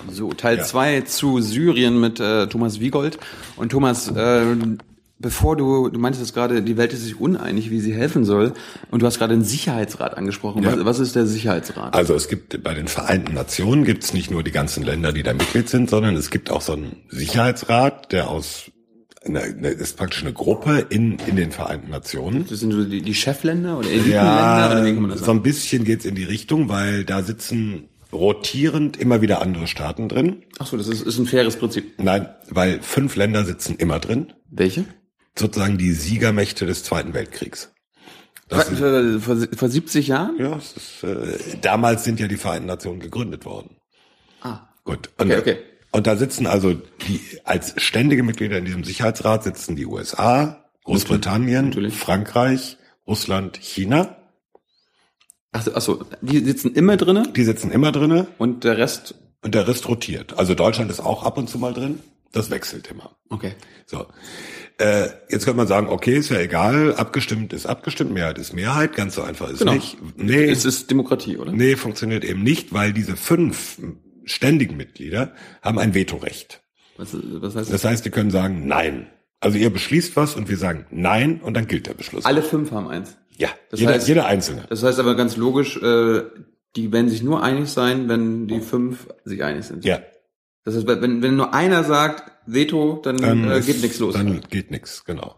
So, 0.10 0.34
Teil 0.34 0.58
Ja. 0.58 0.64
zwei 0.64 1.02
zu 1.02 1.42
Syrien 1.42 2.00
mit 2.00 2.20
äh, 2.20 2.48
Thomas 2.48 2.80
Wiegold. 2.80 3.20
Und 3.56 3.72
Thomas, 3.72 4.08
äh, 4.10 4.56
bevor 5.20 5.56
du, 5.56 5.90
du 5.90 6.00
meintest 6.00 6.26
jetzt 6.26 6.34
gerade, 6.34 6.62
die 6.62 6.78
Welt 6.78 6.94
ist 6.94 7.04
sich 7.04 7.20
uneinig, 7.20 7.72
wie 7.72 7.80
sie 7.80 7.94
helfen 7.94 8.26
soll. 8.26 8.54
Und 8.92 9.02
du 9.02 9.06
hast 9.06 9.18
gerade 9.18 9.34
den 9.34 9.44
Sicherheitsrat 9.44 10.18
angesprochen. 10.18 10.64
Ja. 10.64 10.74
Was, 10.74 10.86
was 10.86 11.00
ist 11.00 11.16
der 11.16 11.26
Sicherheitsrat? 11.26 11.94
Also 11.94 12.14
es 12.16 12.28
gibt 12.28 12.62
bei 12.64 12.74
den 12.74 12.88
Vereinten 12.88 13.34
Nationen 13.34 13.86
gibt's 13.86 14.14
nicht 14.14 14.32
nur 14.32 14.44
die 14.44 14.52
ganzen 14.52 14.84
Länder, 14.84 15.14
die 15.14 15.24
da 15.24 15.34
Mitglied 15.34 15.70
sind, 15.70 15.90
sondern 15.90 16.16
es 16.16 16.30
gibt 16.30 16.52
auch 16.52 16.62
so 16.62 16.74
einen 16.74 17.04
Sicherheitsrat, 17.10 18.12
der 18.12 18.30
aus 18.30 18.72
eine, 19.26 19.42
eine 19.42 19.70
ist 19.70 19.98
praktisch 19.98 20.22
eine 20.22 20.34
Gruppe 20.34 20.86
in 20.90 21.18
in 21.26 21.36
den 21.36 21.52
Vereinten 21.52 21.90
Nationen. 21.90 22.46
Das 22.48 22.60
sind 22.60 22.72
so 22.72 22.84
die, 22.84 23.02
die 23.02 23.16
Chefländer 23.16 23.80
oder 23.80 23.90
Elitenländer 23.90 24.72
oder 24.72 24.86
wie 24.86 24.94
kann 24.94 25.02
man 25.02 25.12
das 25.12 25.22
so 25.22 25.32
ein 25.32 25.42
bisschen 25.42 25.84
geht's 25.84 26.06
in 26.06 26.14
die 26.14 26.24
Richtung, 26.24 26.70
weil 26.70 27.06
da 27.06 27.24
sitzen 27.24 27.90
rotierend 28.14 28.98
immer 28.98 29.22
wieder 29.22 29.42
andere 29.42 29.68
Staaten 29.68 30.10
drin. 30.10 30.44
Ach 30.60 30.68
so, 30.68 30.78
das 30.78 30.88
ist, 30.88 31.02
ist 31.02 31.18
ein 31.18 31.26
faires 31.26 31.58
Prinzip. 31.58 31.94
Nein, 31.98 32.30
weil 32.50 32.82
fünf 32.82 33.16
Länder 33.16 33.46
sitzen 33.46 33.76
immer 33.78 34.00
drin. 34.00 34.34
Welche? 34.50 34.86
Sozusagen 35.38 35.78
die 35.78 35.92
Siegermächte 35.92 36.66
des 36.66 36.84
Zweiten 36.84 37.14
Weltkriegs. 37.14 37.72
Das 38.48 38.70
Vor, 38.70 39.20
vor, 39.20 39.38
vor 39.58 39.70
70 39.70 40.08
Jahren? 40.08 40.38
ja, 40.40 40.56
ist, 40.58 41.04
äh, 41.04 41.58
damals 41.62 42.04
sind 42.04 42.20
ja 42.20 42.28
die 42.28 42.38
Vereinten 42.38 42.68
Nationen 42.68 43.00
gegründet 43.00 43.44
worden. 43.46 43.78
Ah, 44.42 44.60
Gut. 44.84 45.10
Und, 45.18 45.32
Okay, 45.32 45.40
okay. 45.40 45.58
und 45.92 46.06
da 46.06 46.16
sitzen 46.16 46.46
also 46.46 46.74
die, 47.08 47.20
als 47.44 47.74
ständige 47.82 48.22
Mitglieder 48.22 48.60
in 48.60 48.66
diesem 48.66 48.84
Sicherheitsrat 48.84 49.44
sitzen 49.44 49.76
die 49.76 49.88
USA, 49.88 50.64
Großbritannien, 50.84 51.70
Natürlich. 51.70 51.96
Frankreich, 51.96 52.78
Russland, 53.08 53.58
China. 53.58 54.16
ach, 55.52 55.64
so, 55.64 55.72
ach 55.74 55.82
so, 55.82 56.06
die 56.22 56.40
sitzen 56.46 56.74
immer 56.76 56.98
drinnen 56.98 57.34
Die 57.34 57.44
sitzen 57.44 57.72
immer 57.72 57.92
drinne 57.92 58.28
und 58.38 58.64
der 58.64 58.78
Rest. 58.78 59.16
und 59.42 59.56
der 59.56 59.68
Rest 59.68 59.88
rotiert. 59.88 60.38
Also 60.38 60.54
Deutschland 60.54 60.92
ist 60.92 61.00
auch 61.00 61.24
ab 61.24 61.40
und 61.40 61.50
zu 61.50 61.58
mal 61.58 61.74
drin. 61.74 62.00
Das 62.32 62.52
wechselt 62.52 62.88
immer. 62.92 63.16
Okay. 63.30 63.56
So. 63.88 64.06
Äh, 64.78 65.08
jetzt 65.30 65.46
könnte 65.46 65.58
man 65.58 65.68
sagen, 65.68 65.88
okay, 65.88 66.16
ist 66.18 66.30
ja 66.30 66.40
egal, 66.40 66.96
abgestimmt 66.96 67.54
ist 67.54 67.66
abgestimmt, 67.66 68.12
Mehrheit 68.12 68.38
ist 68.38 68.54
Mehrheit, 68.54 68.94
ganz 68.94 69.16
so 69.16 69.22
einfach 69.22 69.50
ist 69.50 69.60
Genau. 69.60 69.74
nicht. 69.74 69.98
Nee, 70.18 70.44
Es 70.50 70.66
ist 70.66 70.92
Demokratie, 70.92 71.38
oder? 71.38 71.54
nee, 71.54 71.76
funktioniert 71.78 72.26
eben 72.26 72.44
nicht, 72.44 72.74
weil 72.74 72.92
diese 72.92 73.16
fünf 73.16 73.80
ständigen 74.26 74.76
Mitglieder 74.76 75.34
haben 75.62 75.80
ein 75.80 75.94
Vetorecht. 75.94 76.62
Was, 76.98 77.14
was 77.14 77.56
heißt 77.56 77.72
das? 77.72 77.82
Das 77.82 77.84
heißt, 77.90 78.06
die 78.06 78.10
können 78.10 78.32
sagen 78.32 78.68
Nein. 78.68 79.08
Also 79.40 79.58
ihr 79.58 79.70
beschließt 79.70 80.16
was 80.16 80.36
und 80.36 80.50
wir 80.50 80.58
sagen 80.58 80.86
Nein 80.92 81.40
und 81.42 81.54
dann 81.56 81.68
gilt 81.68 81.88
der 81.88 81.94
Beschluss. 81.94 82.26
Alle 82.26 82.42
fünf 82.42 82.72
haben 82.72 82.88
eins. 82.88 83.16
ja, 83.38 83.50
Das 83.70 83.80
jeder, 83.80 83.94
heißt- 83.96 84.08
jeder 84.08 84.26
Einzelne. 84.26 84.66
Das 84.70 84.82
heißt 84.84 85.00
aber 85.00 85.16
ganz 85.16 85.38
logisch, 85.38 85.78
äh, 85.78 86.24
die 86.76 86.92
werden 86.92 87.08
sich 87.10 87.24
nur 87.24 87.44
einig 87.44 87.70
sein, 87.70 88.10
wenn 88.10 88.48
die 88.48 88.60
fünf 88.60 89.08
sich 89.24 89.42
einig 89.44 89.64
sind. 89.66 89.86
Ja, 89.86 90.00
Das 90.66 90.76
heißt, 90.76 90.88
wenn, 90.88 91.22
wenn 91.22 91.36
nur 91.36 91.54
einer 91.54 91.84
sagt 91.84 92.32
Veto, 92.48 93.00
dann, 93.04 93.18
dann 93.18 93.50
äh, 93.50 93.62
geht 93.62 93.82
nichts 93.82 94.00
los. 94.00 94.14
Dann 94.16 94.42
geht 94.50 94.72
nichts, 94.72 95.06
genau. 95.06 95.36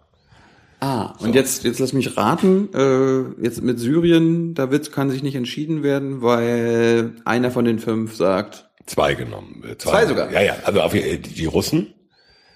Ah, 0.80 1.16
und 1.20 1.34
jetzt, 1.36 1.64
jetzt 1.64 1.80
lass 1.80 1.92
mich 1.94 2.18
raten, 2.18 2.70
äh, 2.74 3.44
jetzt 3.44 3.62
mit 3.64 3.80
Syrien, 3.80 4.54
da 4.54 4.70
wird, 4.72 4.92
kann 4.92 5.10
sich 5.10 5.24
nicht 5.24 5.36
entschieden 5.36 5.82
werden, 5.84 6.22
weil 6.22 7.14
einer 7.26 7.50
von 7.52 7.66
den 7.66 7.80
fünf 7.80 8.16
sagt, 8.16 8.70
Zwei 8.86 9.16
genommen. 9.16 9.64
äh, 9.70 9.76
Zwei 9.78 10.06
sogar? 10.06 10.32
Ja, 10.32 10.42
ja. 10.42 10.56
Also 10.64 10.82
auf, 10.82 10.94
die 10.94 11.18
die 11.20 11.46
Russen, 11.46 11.94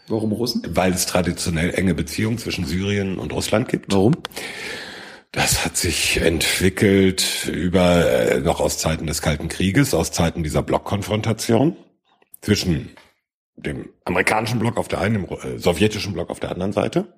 warum 0.07 0.31
Russen? 0.31 0.61
weil 0.69 0.93
es 0.93 1.05
traditionell 1.07 1.73
enge 1.73 1.93
Beziehungen 1.93 2.37
zwischen 2.37 2.63
Syrien 2.65 3.17
und 3.17 3.33
Russland 3.33 3.67
gibt. 3.67 3.91
Warum? 3.91 4.13
Das 5.33 5.65
hat 5.65 5.75
sich 5.75 6.21
entwickelt 6.21 7.49
über 7.51 8.05
äh, 8.05 8.39
noch 8.39 8.59
aus 8.61 8.77
Zeiten 8.77 9.07
des 9.07 9.21
Kalten 9.21 9.49
Krieges, 9.49 9.93
aus 9.93 10.11
Zeiten 10.11 10.43
dieser 10.43 10.61
Blockkonfrontation 10.61 11.75
zwischen 12.41 12.89
dem 13.55 13.89
amerikanischen 14.05 14.60
Block 14.60 14.77
auf 14.77 14.88
der 14.88 15.00
einen, 15.00 15.13
dem 15.13 15.25
äh, 15.25 15.57
sowjetischen 15.57 16.13
Block 16.13 16.29
auf 16.29 16.39
der 16.39 16.51
anderen 16.51 16.74
Seite. 16.74 17.13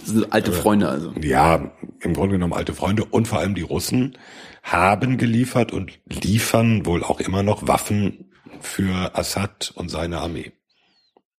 Das 0.00 0.08
sind 0.10 0.32
alte 0.32 0.52
Freunde 0.52 0.88
also. 0.88 1.12
Ja, 1.20 1.72
im 2.00 2.14
Grunde 2.14 2.34
genommen 2.34 2.52
alte 2.52 2.74
Freunde 2.74 3.04
und 3.04 3.26
vor 3.26 3.38
allem 3.38 3.54
die 3.54 3.62
Russen 3.62 4.18
haben 4.62 5.16
geliefert 5.16 5.72
und 5.72 5.98
liefern 6.06 6.84
wohl 6.84 7.02
auch 7.02 7.20
immer 7.20 7.42
noch 7.42 7.66
Waffen 7.68 8.30
für 8.60 9.16
Assad 9.16 9.72
und 9.74 9.90
seine 9.90 10.18
Armee. 10.18 10.52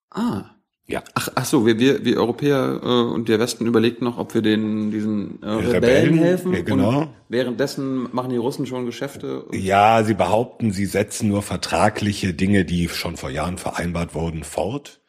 Ah. 0.10 0.46
Ja. 0.88 1.04
Ach, 1.16 1.30
ach 1.34 1.46
so, 1.46 1.66
wir, 1.66 1.80
wir, 1.80 2.06
wir 2.06 2.18
Europäer 2.18 2.80
äh, 2.84 2.88
und 2.88 3.28
der 3.28 3.40
Westen 3.40 3.66
überlegen 3.66 4.06
noch, 4.06 4.20
ob 4.20 4.36
wir 4.36 4.44
den 4.44 4.92
diesen 4.92 5.42
äh, 5.42 5.55
Rebellen, 5.74 6.04
Rebellen, 6.06 6.18
helfen. 6.20 6.54
ja, 6.54 6.62
genau. 6.62 7.00
Und 7.02 7.10
währenddessen 7.30 8.08
machen 8.12 8.30
die 8.30 8.38
Russen 8.38 8.66
schon 8.66 8.86
Geschäfte. 8.86 9.46
Ja, 9.52 10.04
sie 10.04 10.14
behaupten, 10.14 10.72
sie 10.72 10.86
setzen 10.86 11.30
nur 11.30 11.42
vertragliche 11.42 12.34
Dinge, 12.34 12.66
die 12.66 12.90
schon 12.90 13.18
vor 13.18 13.30
Jahren 13.30 13.58
vereinbart 13.58 14.16
wurden, 14.16 14.44
fort. 14.44 15.02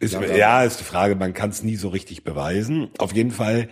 Ist, 0.00 0.14
Ja, 0.14 0.22
ja, 0.36 0.62
ist 0.64 0.80
die 0.80 0.84
Frage, 0.84 1.16
man 1.16 1.34
kann 1.34 1.50
es 1.50 1.62
nie 1.62 1.76
so 1.76 1.88
richtig 1.88 2.22
beweisen. 2.24 2.90
Auf 2.98 3.12
jeden 3.14 3.32
Fall, 3.32 3.68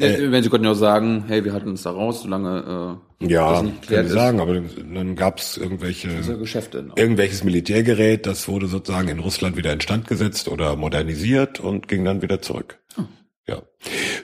Äh, 0.00 0.30
Wenn 0.32 0.42
sie 0.42 0.48
könnten 0.48 0.64
ja 0.64 0.72
auch 0.72 0.76
sagen, 0.76 1.24
hey, 1.28 1.44
wir 1.44 1.52
halten 1.52 1.68
uns 1.68 1.82
da 1.82 1.90
raus, 1.90 2.22
solange 2.22 2.98
äh, 3.20 3.26
ja, 3.30 3.52
das 3.52 3.62
nicht 3.64 3.82
geklärt 3.82 4.04
ich 4.06 4.08
ist. 4.08 4.14
sagen, 4.14 4.40
aber 4.40 4.54
dann 4.60 5.14
gab 5.14 5.38
es 5.38 5.58
irgendwelche, 5.58 6.08
Geschäfte. 6.38 6.82
Noch. 6.82 6.96
irgendwelches 6.96 7.44
Militärgerät, 7.44 8.24
das 8.26 8.48
wurde 8.48 8.66
sozusagen 8.66 9.08
in 9.08 9.18
Russland 9.18 9.56
wieder 9.56 9.72
instand 9.74 10.06
gesetzt 10.08 10.48
oder 10.48 10.74
modernisiert 10.76 11.60
und 11.60 11.86
ging 11.86 12.04
dann 12.04 12.22
wieder 12.22 12.40
zurück. 12.40 12.78
Oh. 12.98 13.02
Ja. 13.46 13.62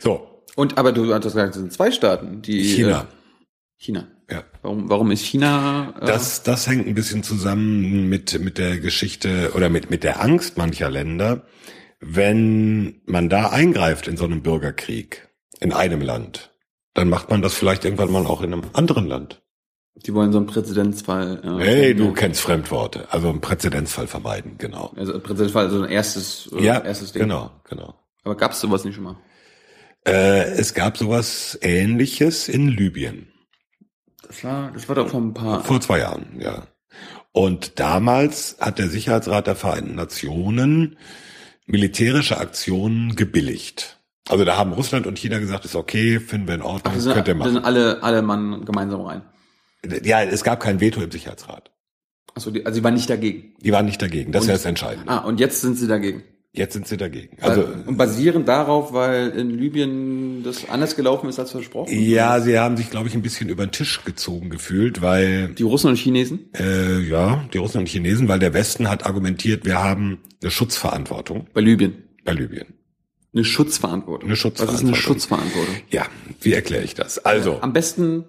So, 0.01 0.36
Und 0.57 0.77
aber 0.79 0.91
du 0.91 1.15
hattest 1.15 1.37
gesagt, 1.37 1.55
es 1.55 1.61
sind 1.61 1.73
zwei 1.73 1.91
Staaten, 1.93 2.43
die 2.43 2.63
China. 2.65 3.03
Äh, 3.03 3.05
China. 3.79 4.09
Ja. 4.29 4.43
Warum, 4.63 4.89
warum 4.91 5.11
ist 5.13 5.21
China? 5.25 5.95
Äh, 6.01 6.07
Das, 6.07 6.43
das 6.43 6.67
hängt 6.67 6.87
ein 6.89 6.95
bisschen 6.95 7.23
zusammen 7.23 8.09
mit, 8.09 8.41
mit 8.41 8.59
der 8.59 8.81
Geschichte 8.81 9.53
oder 9.55 9.69
mit, 9.69 9.91
mit 9.91 10.03
der 10.03 10.21
Angst 10.21 10.57
mancher 10.59 10.91
Länder, 10.91 11.45
wenn 12.01 13.01
man 13.07 13.29
da 13.29 13.51
eingreift 13.51 14.09
in 14.09 14.17
so 14.17 14.25
einem 14.25 14.43
Bürgerkrieg 14.43 15.29
in 15.61 15.73
einem 15.73 16.01
Land, 16.01 16.53
dann 16.95 17.09
macht 17.09 17.31
man 17.31 17.43
das 17.43 17.55
vielleicht 17.55 17.85
irgendwann 17.85 18.11
mal 18.11 18.27
auch 18.27 18.43
in 18.43 18.53
einem 18.53 18.63
anderen 18.73 19.07
Land. 19.07 19.43
die 19.95 20.13
wollen 20.15 20.33
so 20.33 20.39
einen 20.39 20.47
Präzedenzfall. 20.47 21.41
Äh, 21.43 21.47
Hey, 21.47 21.55
du 21.55 21.61
verhindern. 22.05 22.15
kennst 22.15 22.41
Fremdworte, 22.41 23.07
also 23.11 23.29
einen 23.29 23.41
Präzedenzfall 23.41 24.07
vermeiden, 24.07 24.57
genau. 24.59 24.93
Also 24.97 25.19
Präzedenzfall, 25.21 25.67
also 25.67 25.83
ein 25.83 25.91
erstes, 25.91 26.51
äh, 26.53 26.63
Ja, 26.63 26.79
erstes 26.81 27.13
Ding. 27.13 27.23
genau, 27.23 27.51
genau. 27.69 27.95
Aber 28.25 28.37
gab's 28.37 28.61
sowas 28.61 28.85
nicht 28.85 28.95
schon 28.95 29.05
mal? 29.05 29.17
Äh, 30.07 30.51
es 30.53 30.75
gab 30.75 30.97
sowas 30.97 31.59
Ähnliches 31.63 32.49
in 32.49 32.69
Libyen. 32.69 33.29
Das 34.27 34.43
war, 34.45 34.71
das 34.73 34.89
war 34.89 34.97
doch 34.97 35.09
vor 35.09 35.21
ein 35.21 35.35
paar. 35.35 35.63
Vor 35.65 35.81
zwei 35.81 35.99
Jahren, 36.01 36.27
ja. 36.41 36.67
Und 37.33 37.79
damals 37.79 38.57
hat 38.61 38.79
der 38.79 38.89
Sicherheitsrat 38.89 39.47
der 39.47 39.57
Vereinten 39.57 39.95
Nationen 39.95 40.97
militärische 41.67 42.39
Aktionen 42.39 43.15
gebilligt. 43.17 43.99
Also 44.29 44.45
da 44.45 44.57
haben 44.57 44.73
Russland 44.73 45.07
und 45.07 45.19
China 45.19 45.39
gesagt, 45.39 45.65
ist 45.65 45.77
okay, 45.77 46.19
finden 46.19 46.49
wir 46.49 46.55
in 46.57 46.63
Ordnung, 46.63 46.95
Ach, 46.97 47.05
das 47.05 47.13
könnt 47.15 47.29
ihr 47.29 47.35
machen. 47.35 47.53
sind 47.53 47.65
alle, 47.65 48.03
alle 48.03 48.23
Mann 48.23 48.65
gemeinsam 48.65 49.01
rein. 49.03 49.23
Ja, 50.03 50.23
es 50.23 50.43
gab 50.43 50.61
kein 50.61 50.81
Veto 50.81 51.01
im 51.01 51.11
Sicherheitsrat. 51.11 51.71
Achso, 52.35 52.51
die, 52.51 52.67
also 52.67 52.81
die 52.81 52.85
waren 52.85 52.95
nicht 52.95 53.09
dagegen. 53.09 53.55
Die 53.61 53.73
waren 53.73 53.87
nicht 53.87 54.01
dagegen, 54.03 54.33
das 54.33 54.43
Und- 54.43 54.49
wäre 54.49 54.59
das 54.59 54.65
Entscheidende. 54.67 55.09
Ah, 55.11 55.19
und 55.19 55.39
jetzt 55.39 55.61
sind 55.61 55.77
sie 55.77 55.87
dagegen. 55.87 56.23
Jetzt 56.57 56.73
sind 56.73 56.89
sie 56.89 56.97
dagegen. 56.97 57.37
Also 57.43 57.67
und 57.87 57.97
basierend 57.99 58.49
darauf, 58.49 58.93
weil 58.93 59.29
in 59.31 59.51
Libyen 59.51 60.43
das 60.43 60.69
anders 60.69 60.97
gelaufen 60.97 61.29
ist 61.29 61.39
als 61.39 61.51
versprochen? 61.51 61.93
ja, 61.93 62.41
sie 62.41 62.59
haben 62.59 62.77
sich, 62.77 62.91
glaube 62.91 63.09
ich, 63.09 63.15
ein 63.15 63.23
bisschen 63.23 63.49
über 63.51 63.67
den 63.67 63.73
Tisch 63.73 64.03
gezogen 64.05 64.49
gefühlt, 64.51 65.03
weil 65.03 65.49
Die 65.49 65.63
Russen 65.63 65.89
und 65.91 65.97
Chinesen? 65.97 66.49
äh, 66.59 67.01
ja, 67.01 67.45
die 67.53 67.59
Russen 67.59 67.79
und 67.79 67.89
Chinesen, 67.89 68.27
weil 68.29 68.39
der 68.39 68.55
Westen 68.55 68.89
hat 68.89 69.05
argumentiert, 69.05 69.65
wir 69.67 69.83
haben 69.83 70.19
eine 70.43 70.51
Schutzverantwortung 70.51 71.47
Bei 71.53 71.61
Libyen. 71.61 72.05
bei 72.25 72.33
Libyen. 72.33 72.67
Eine 73.35 73.45
Schutzverantwortung. 73.45 74.23
Eine 74.25 74.33
Was 74.33 74.39
ist 74.39 74.43
Schutzverantwortung. 74.43 74.89
eine 74.89 74.97
Schutzverantwortung? 74.97 75.75
Ja, 75.91 76.07
wie 76.41 76.55
erkläre 76.55 76.85
ich 76.85 76.95
das? 76.95 77.19
Also, 77.19 77.61
Am 77.61 77.75
besten. 77.75 78.25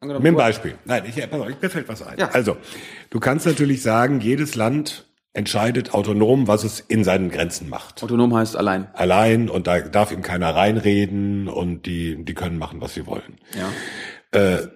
mit 0.00 0.24
dem 0.24 0.36
Beispiel. 0.36 0.74
Nein, 0.84 1.02
ich, 1.08 1.16
pass 1.28 1.40
auf, 1.40 1.48
ich- 1.48 1.60
mir 1.60 1.70
fällt 1.70 1.88
was 1.88 2.02
ein. 2.02 2.18
Ja. 2.18 2.28
Also, 2.30 2.56
du 3.10 3.18
kannst 3.18 3.46
natürlich 3.46 3.82
sagen, 3.82 4.20
jedes 4.20 4.54
Land 4.54 5.08
entscheidet 5.34 5.94
autonom, 5.94 6.46
was 6.46 6.64
es 6.64 6.80
in 6.80 7.04
seinen 7.04 7.30
Grenzen 7.30 7.68
macht. 7.68 8.02
Autonom 8.02 8.34
heißt 8.34 8.56
allein. 8.56 8.88
Allein 8.94 9.48
und 9.48 9.66
da 9.66 9.80
darf 9.80 10.12
ihm 10.12 10.22
keiner 10.22 10.54
reinreden 10.54 11.48
und 11.48 11.86
die, 11.86 12.22
die 12.24 12.34
können 12.34 12.58
machen, 12.58 12.80
was 12.80 12.94
sie 12.94 13.06
wollen. 13.06 13.38
Ja. 13.58 13.72
Äh, 14.38 14.68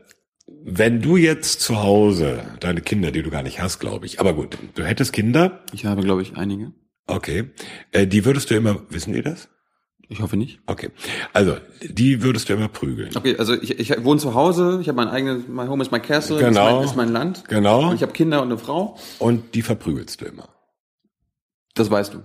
wenn 0.64 1.02
du 1.02 1.16
jetzt 1.16 1.60
zu 1.60 1.82
Hause 1.82 2.40
deine 2.60 2.80
Kinder, 2.80 3.10
die 3.10 3.22
du 3.22 3.30
gar 3.30 3.42
nicht 3.42 3.60
hast, 3.60 3.80
glaube 3.80 4.06
ich, 4.06 4.20
aber 4.20 4.32
gut, 4.34 4.56
du 4.74 4.84
hättest 4.84 5.12
Kinder, 5.12 5.64
Ich 5.72 5.84
habe, 5.84 6.02
glaube 6.02 6.22
ich, 6.22 6.36
einige. 6.36 6.72
okay, 7.06 7.50
äh, 7.92 8.06
die 8.06 8.24
würdest 8.24 8.50
du 8.50 8.54
immer, 8.54 8.80
wissen 8.90 9.12
die 9.12 9.22
das? 9.22 9.48
Ich 10.08 10.20
hoffe 10.20 10.36
nicht. 10.36 10.60
Okay, 10.66 10.90
also 11.32 11.56
die 11.82 12.22
würdest 12.22 12.48
du 12.48 12.52
immer 12.54 12.68
prügeln. 12.68 13.10
Okay, 13.16 13.36
also 13.38 13.54
ich, 13.54 13.78
ich 13.78 14.04
wohne 14.04 14.20
zu 14.20 14.34
Hause, 14.34 14.78
ich 14.80 14.88
habe 14.88 14.96
mein 14.96 15.08
eigenes, 15.08 15.48
my 15.48 15.66
home 15.66 15.82
is 15.82 15.90
my 15.90 15.98
castle, 15.98 16.38
Genau. 16.38 16.48
ist, 16.48 16.74
mein, 16.76 16.84
ist 16.84 16.96
mein 16.96 17.08
Land. 17.12 17.44
Genau. 17.48 17.88
Und 17.90 17.96
ich 17.96 18.02
habe 18.02 18.12
Kinder 18.12 18.40
und 18.42 18.48
eine 18.48 18.58
Frau. 18.58 18.96
Und 19.18 19.54
die 19.54 19.62
verprügelst 19.62 20.20
du 20.20 20.26
immer. 20.26 20.48
Das 21.74 21.90
weißt 21.90 22.14
du. 22.14 22.22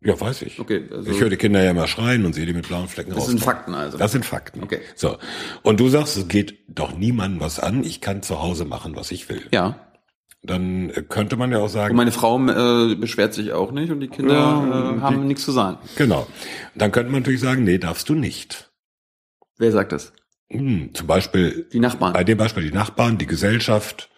Ja, 0.00 0.18
weiß 0.18 0.42
ich. 0.42 0.58
Okay, 0.60 0.84
also- 0.90 1.10
ich 1.10 1.20
höre 1.20 1.28
die 1.28 1.36
Kinder 1.36 1.62
ja 1.62 1.72
immer 1.72 1.86
schreien 1.88 2.24
und 2.24 2.32
sehe 2.32 2.46
die 2.46 2.52
mit 2.54 2.68
blauen 2.68 2.88
Flecken 2.88 3.10
Das 3.10 3.18
raus. 3.20 3.26
sind 3.26 3.40
Fakten 3.42 3.74
also. 3.74 3.98
Das 3.98 4.12
sind 4.12 4.24
Fakten. 4.24 4.62
Okay. 4.62 4.80
So. 4.94 5.18
Und 5.62 5.80
du 5.80 5.88
sagst, 5.88 6.16
es 6.16 6.28
geht 6.28 6.58
doch 6.68 6.96
niemandem 6.96 7.40
was 7.40 7.58
an. 7.58 7.82
Ich 7.84 8.00
kann 8.00 8.22
zu 8.22 8.40
Hause 8.40 8.64
machen, 8.64 8.94
was 8.96 9.10
ich 9.10 9.28
will. 9.28 9.42
ja. 9.50 9.78
Dann 10.42 10.90
äh, 10.90 11.02
könnte 11.02 11.36
man 11.36 11.50
ja 11.50 11.58
auch 11.58 11.64
Und 11.64 11.68
sagen, 11.70 11.96
meine 11.96 12.12
Frau 12.12 12.38
äh, 12.48 12.94
beschwert 12.94 13.34
sich 13.34 13.52
auch 13.52 13.72
nicht 13.72 13.90
und 13.90 14.00
die 14.00 14.08
Kinder 14.08 14.34
Ja, 14.34 14.94
äh, 14.96 15.00
haben 15.00 15.26
nichts 15.26 15.44
zu 15.44 15.52
sagen. 15.52 15.78
genau. 15.96 16.26
Dann 16.74 16.92
könnte 16.92 17.10
man 17.10 17.22
natürlich 17.22 17.40
sagen, 17.40 17.64
nee, 17.64 17.78
darfst 17.78 18.08
du 18.08 18.14
nicht. 18.14 18.70
Wer 19.58 19.72
sagt 19.72 19.92
das? 19.92 20.12
Hm, 20.50 20.90
zum 20.94 21.06
Beispiel 21.06 21.66
Die 21.72 21.80
Nachbarn. 21.80 22.12
bei 22.12 22.24
dem 22.24 22.38
Beispiel 22.38 22.62
die 22.62 22.72
Nachbarn, 22.74 23.18
die 23.18 23.26
Gesellschaft, 23.26 24.08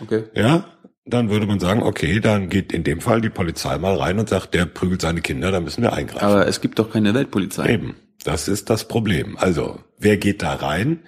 Okay. 0.00 0.24
ja, 0.34 0.64
dann 1.04 1.30
würde 1.30 1.46
man 1.46 1.58
sagen, 1.58 1.82
okay, 1.82 2.20
dann 2.20 2.48
geht 2.50 2.72
in 2.72 2.84
dem 2.84 3.00
Fall 3.00 3.20
die 3.22 3.30
Polizei 3.30 3.76
mal 3.78 3.96
rein 3.96 4.18
und 4.20 4.28
sagt, 4.28 4.54
der 4.54 4.66
prügelt 4.66 5.00
seine 5.00 5.22
Kinder, 5.22 5.50
da 5.50 5.58
müssen 5.60 5.82
wir 5.82 5.92
eingreifen. 5.94 6.24
Aber 6.24 6.46
es 6.46 6.60
gibt 6.60 6.78
doch 6.78 6.92
keine 6.92 7.14
Weltpolizei. 7.14 7.72
Eben, 7.72 7.96
das 8.22 8.46
ist 8.46 8.68
das 8.70 8.86
Problem. 8.86 9.36
Also, 9.38 9.80
wer 9.98 10.18
geht 10.18 10.42
da 10.42 10.54
rein? 10.54 11.00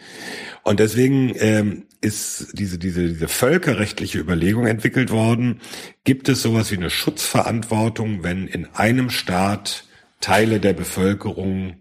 Und 0.65 0.81
deswegen 0.81 1.35
ähm, 1.39 1.85
ist 2.01 2.59
diese, 2.59 2.79
diese, 2.79 3.09
diese 3.09 3.29
völkerrechtliche 3.29 4.19
Überlegung 4.19 4.67
entwickelt 4.67 5.11
worden. 5.11 5.61
Gibt 6.05 6.29
es 6.29 6.43
sowas 6.43 6.71
wie 6.71 6.77
eine 6.77 6.91
Schutzverantwortung, 6.91 8.23
wenn 8.23 8.47
in 8.47 8.67
einem 8.75 9.11
Staat 9.11 9.85
Teile 10.21 10.61
der 10.61 10.73
Bevölkerung 10.73 11.77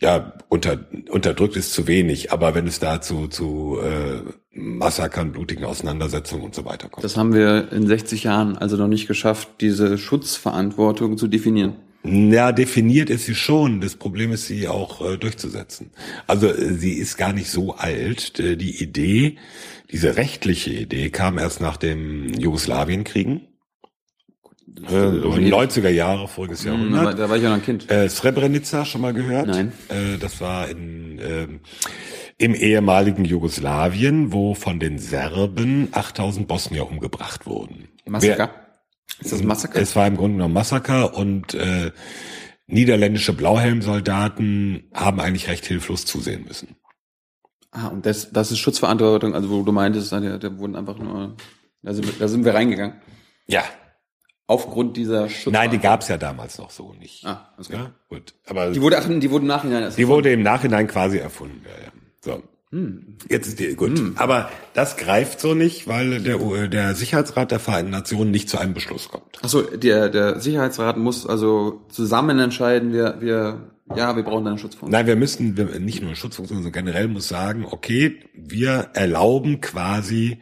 ja, 0.00 0.34
unter, 0.48 0.86
unterdrückt 1.10 1.56
ist 1.56 1.72
zu 1.72 1.88
wenig, 1.88 2.32
aber 2.32 2.54
wenn 2.54 2.68
es 2.68 2.78
da 2.78 3.00
zu, 3.00 3.26
zu 3.26 3.78
äh, 3.82 4.22
Massakern, 4.52 5.32
blutigen 5.32 5.64
Auseinandersetzungen 5.64 6.44
und 6.44 6.54
so 6.54 6.64
weiter 6.64 6.88
kommt. 6.88 7.04
Das 7.04 7.16
haben 7.16 7.34
wir 7.34 7.72
in 7.72 7.86
60 7.86 8.24
Jahren 8.24 8.56
also 8.56 8.76
noch 8.76 8.86
nicht 8.86 9.08
geschafft, 9.08 9.48
diese 9.60 9.98
Schutzverantwortung 9.98 11.18
zu 11.18 11.26
definieren. 11.26 11.76
Ja, 12.04 12.52
definiert 12.52 13.10
ist 13.10 13.26
sie 13.26 13.34
schon. 13.34 13.80
Das 13.80 13.96
Problem 13.96 14.32
ist, 14.32 14.46
sie 14.46 14.68
auch 14.68 15.04
äh, 15.04 15.16
durchzusetzen. 15.18 15.90
Also 16.26 16.46
äh, 16.48 16.74
sie 16.74 16.92
ist 16.92 17.16
gar 17.16 17.32
nicht 17.32 17.50
so 17.50 17.74
alt. 17.74 18.38
Äh, 18.38 18.56
die 18.56 18.82
Idee, 18.82 19.36
diese 19.90 20.16
rechtliche 20.16 20.70
Idee 20.70 21.10
kam 21.10 21.38
erst 21.38 21.60
nach 21.60 21.76
dem 21.76 22.32
Jugoslawienkriegen. 22.34 23.48
Äh, 24.86 24.90
so 24.90 25.32
90er 25.32 25.88
Jahre, 25.88 26.28
voriges 26.28 26.64
Hm, 26.64 26.68
Jahrhundert. 26.92 27.18
da 27.18 27.28
war 27.28 27.36
ich 27.36 27.42
ja 27.42 27.48
noch 27.48 27.56
ein 27.56 27.64
Kind. 27.64 27.90
Äh, 27.90 28.08
Srebrenica 28.08 28.84
schon 28.84 29.00
mal 29.00 29.12
gehört? 29.12 29.48
Nein. 29.48 29.72
Äh, 29.88 30.18
das 30.18 30.40
war 30.40 30.68
in, 30.68 31.18
ähm, 31.20 31.60
im 32.38 32.54
ehemaligen 32.54 33.24
Jugoslawien, 33.24 34.32
wo 34.32 34.54
von 34.54 34.78
den 34.78 34.98
Serben 35.00 35.88
8000 35.90 36.46
Bosnier 36.46 36.86
umgebracht 36.88 37.44
wurden. 37.44 37.88
Massaker? 38.06 38.50
Ist 39.20 39.32
das 39.32 39.40
ein 39.40 39.46
Massaker? 39.46 39.80
Es 39.80 39.96
war 39.96 40.06
im 40.06 40.16
Grunde 40.16 40.36
genommen 40.36 40.54
Massaker 40.54 41.14
und 41.14 41.54
äh, 41.54 41.90
niederländische 42.66 43.32
Blauhelmsoldaten 43.32 44.84
haben 44.94 45.20
eigentlich 45.20 45.48
recht 45.48 45.66
hilflos 45.66 46.04
zusehen 46.04 46.44
müssen. 46.44 46.76
Ah, 47.70 47.88
und 47.88 48.06
das, 48.06 48.30
das 48.30 48.50
ist 48.50 48.58
Schutzverantwortung, 48.58 49.34
also 49.34 49.50
wo 49.50 49.62
du 49.62 49.72
meintest, 49.72 50.12
da, 50.12 50.20
da 50.20 50.58
wurden 50.58 50.76
einfach 50.76 50.98
nur, 50.98 51.36
da 51.82 51.92
sind, 51.92 52.06
wir, 52.06 52.14
da 52.18 52.28
sind 52.28 52.44
wir 52.44 52.54
reingegangen. 52.54 53.00
Ja. 53.46 53.64
Aufgrund 54.46 54.96
dieser 54.96 55.28
Nein, 55.46 55.70
die 55.70 55.78
gab's 55.78 56.08
ja 56.08 56.16
damals 56.16 56.56
noch 56.56 56.70
so 56.70 56.94
nicht. 56.94 57.26
Ah, 57.26 57.52
alles 57.56 57.68
klar. 57.68 57.82
Ja, 57.82 57.94
gut. 58.08 58.34
Aber 58.46 58.70
Die 58.70 58.80
wurde, 58.80 58.96
die 59.18 59.30
wurde 59.30 59.42
im 59.42 59.48
Nachhinein 59.48 59.82
erst. 59.82 59.98
Die 59.98 60.08
wurde 60.08 60.32
im 60.32 60.42
Nachhinein 60.42 60.86
quasi 60.86 61.18
erfunden. 61.18 61.62
Ja, 61.64 61.84
ja. 61.84 61.92
So. 62.24 62.42
Jetzt 63.30 63.48
ist 63.48 63.60
die, 63.60 63.74
gut. 63.74 63.98
Aber 64.16 64.50
das 64.74 64.98
greift 64.98 65.40
so 65.40 65.54
nicht, 65.54 65.88
weil 65.88 66.20
der, 66.20 66.68
der 66.68 66.94
Sicherheitsrat 66.94 67.50
der 67.50 67.60
Vereinten 67.60 67.90
Nationen 67.90 68.30
nicht 68.30 68.50
zu 68.50 68.58
einem 68.58 68.74
Beschluss 68.74 69.08
kommt. 69.08 69.42
Achso, 69.42 69.62
der, 69.62 70.10
der 70.10 70.40
Sicherheitsrat 70.40 70.98
muss 70.98 71.26
also 71.26 71.80
zusammen 71.88 72.38
entscheiden, 72.38 72.92
wir, 72.92 73.16
wir, 73.20 73.70
ja, 73.96 74.14
wir 74.16 74.22
brauchen 74.22 74.46
eine 74.46 74.58
Schutzfunktion. 74.58 74.90
Nein, 74.90 75.06
wir 75.06 75.16
müssten 75.16 75.56
wir, 75.56 75.80
nicht 75.80 76.02
nur 76.02 76.14
Schutzfunktion, 76.14 76.62
sondern 76.62 76.72
generell 76.72 77.08
muss 77.08 77.28
sagen, 77.28 77.64
okay, 77.70 78.18
wir 78.34 78.90
erlauben 78.92 79.62
quasi, 79.62 80.38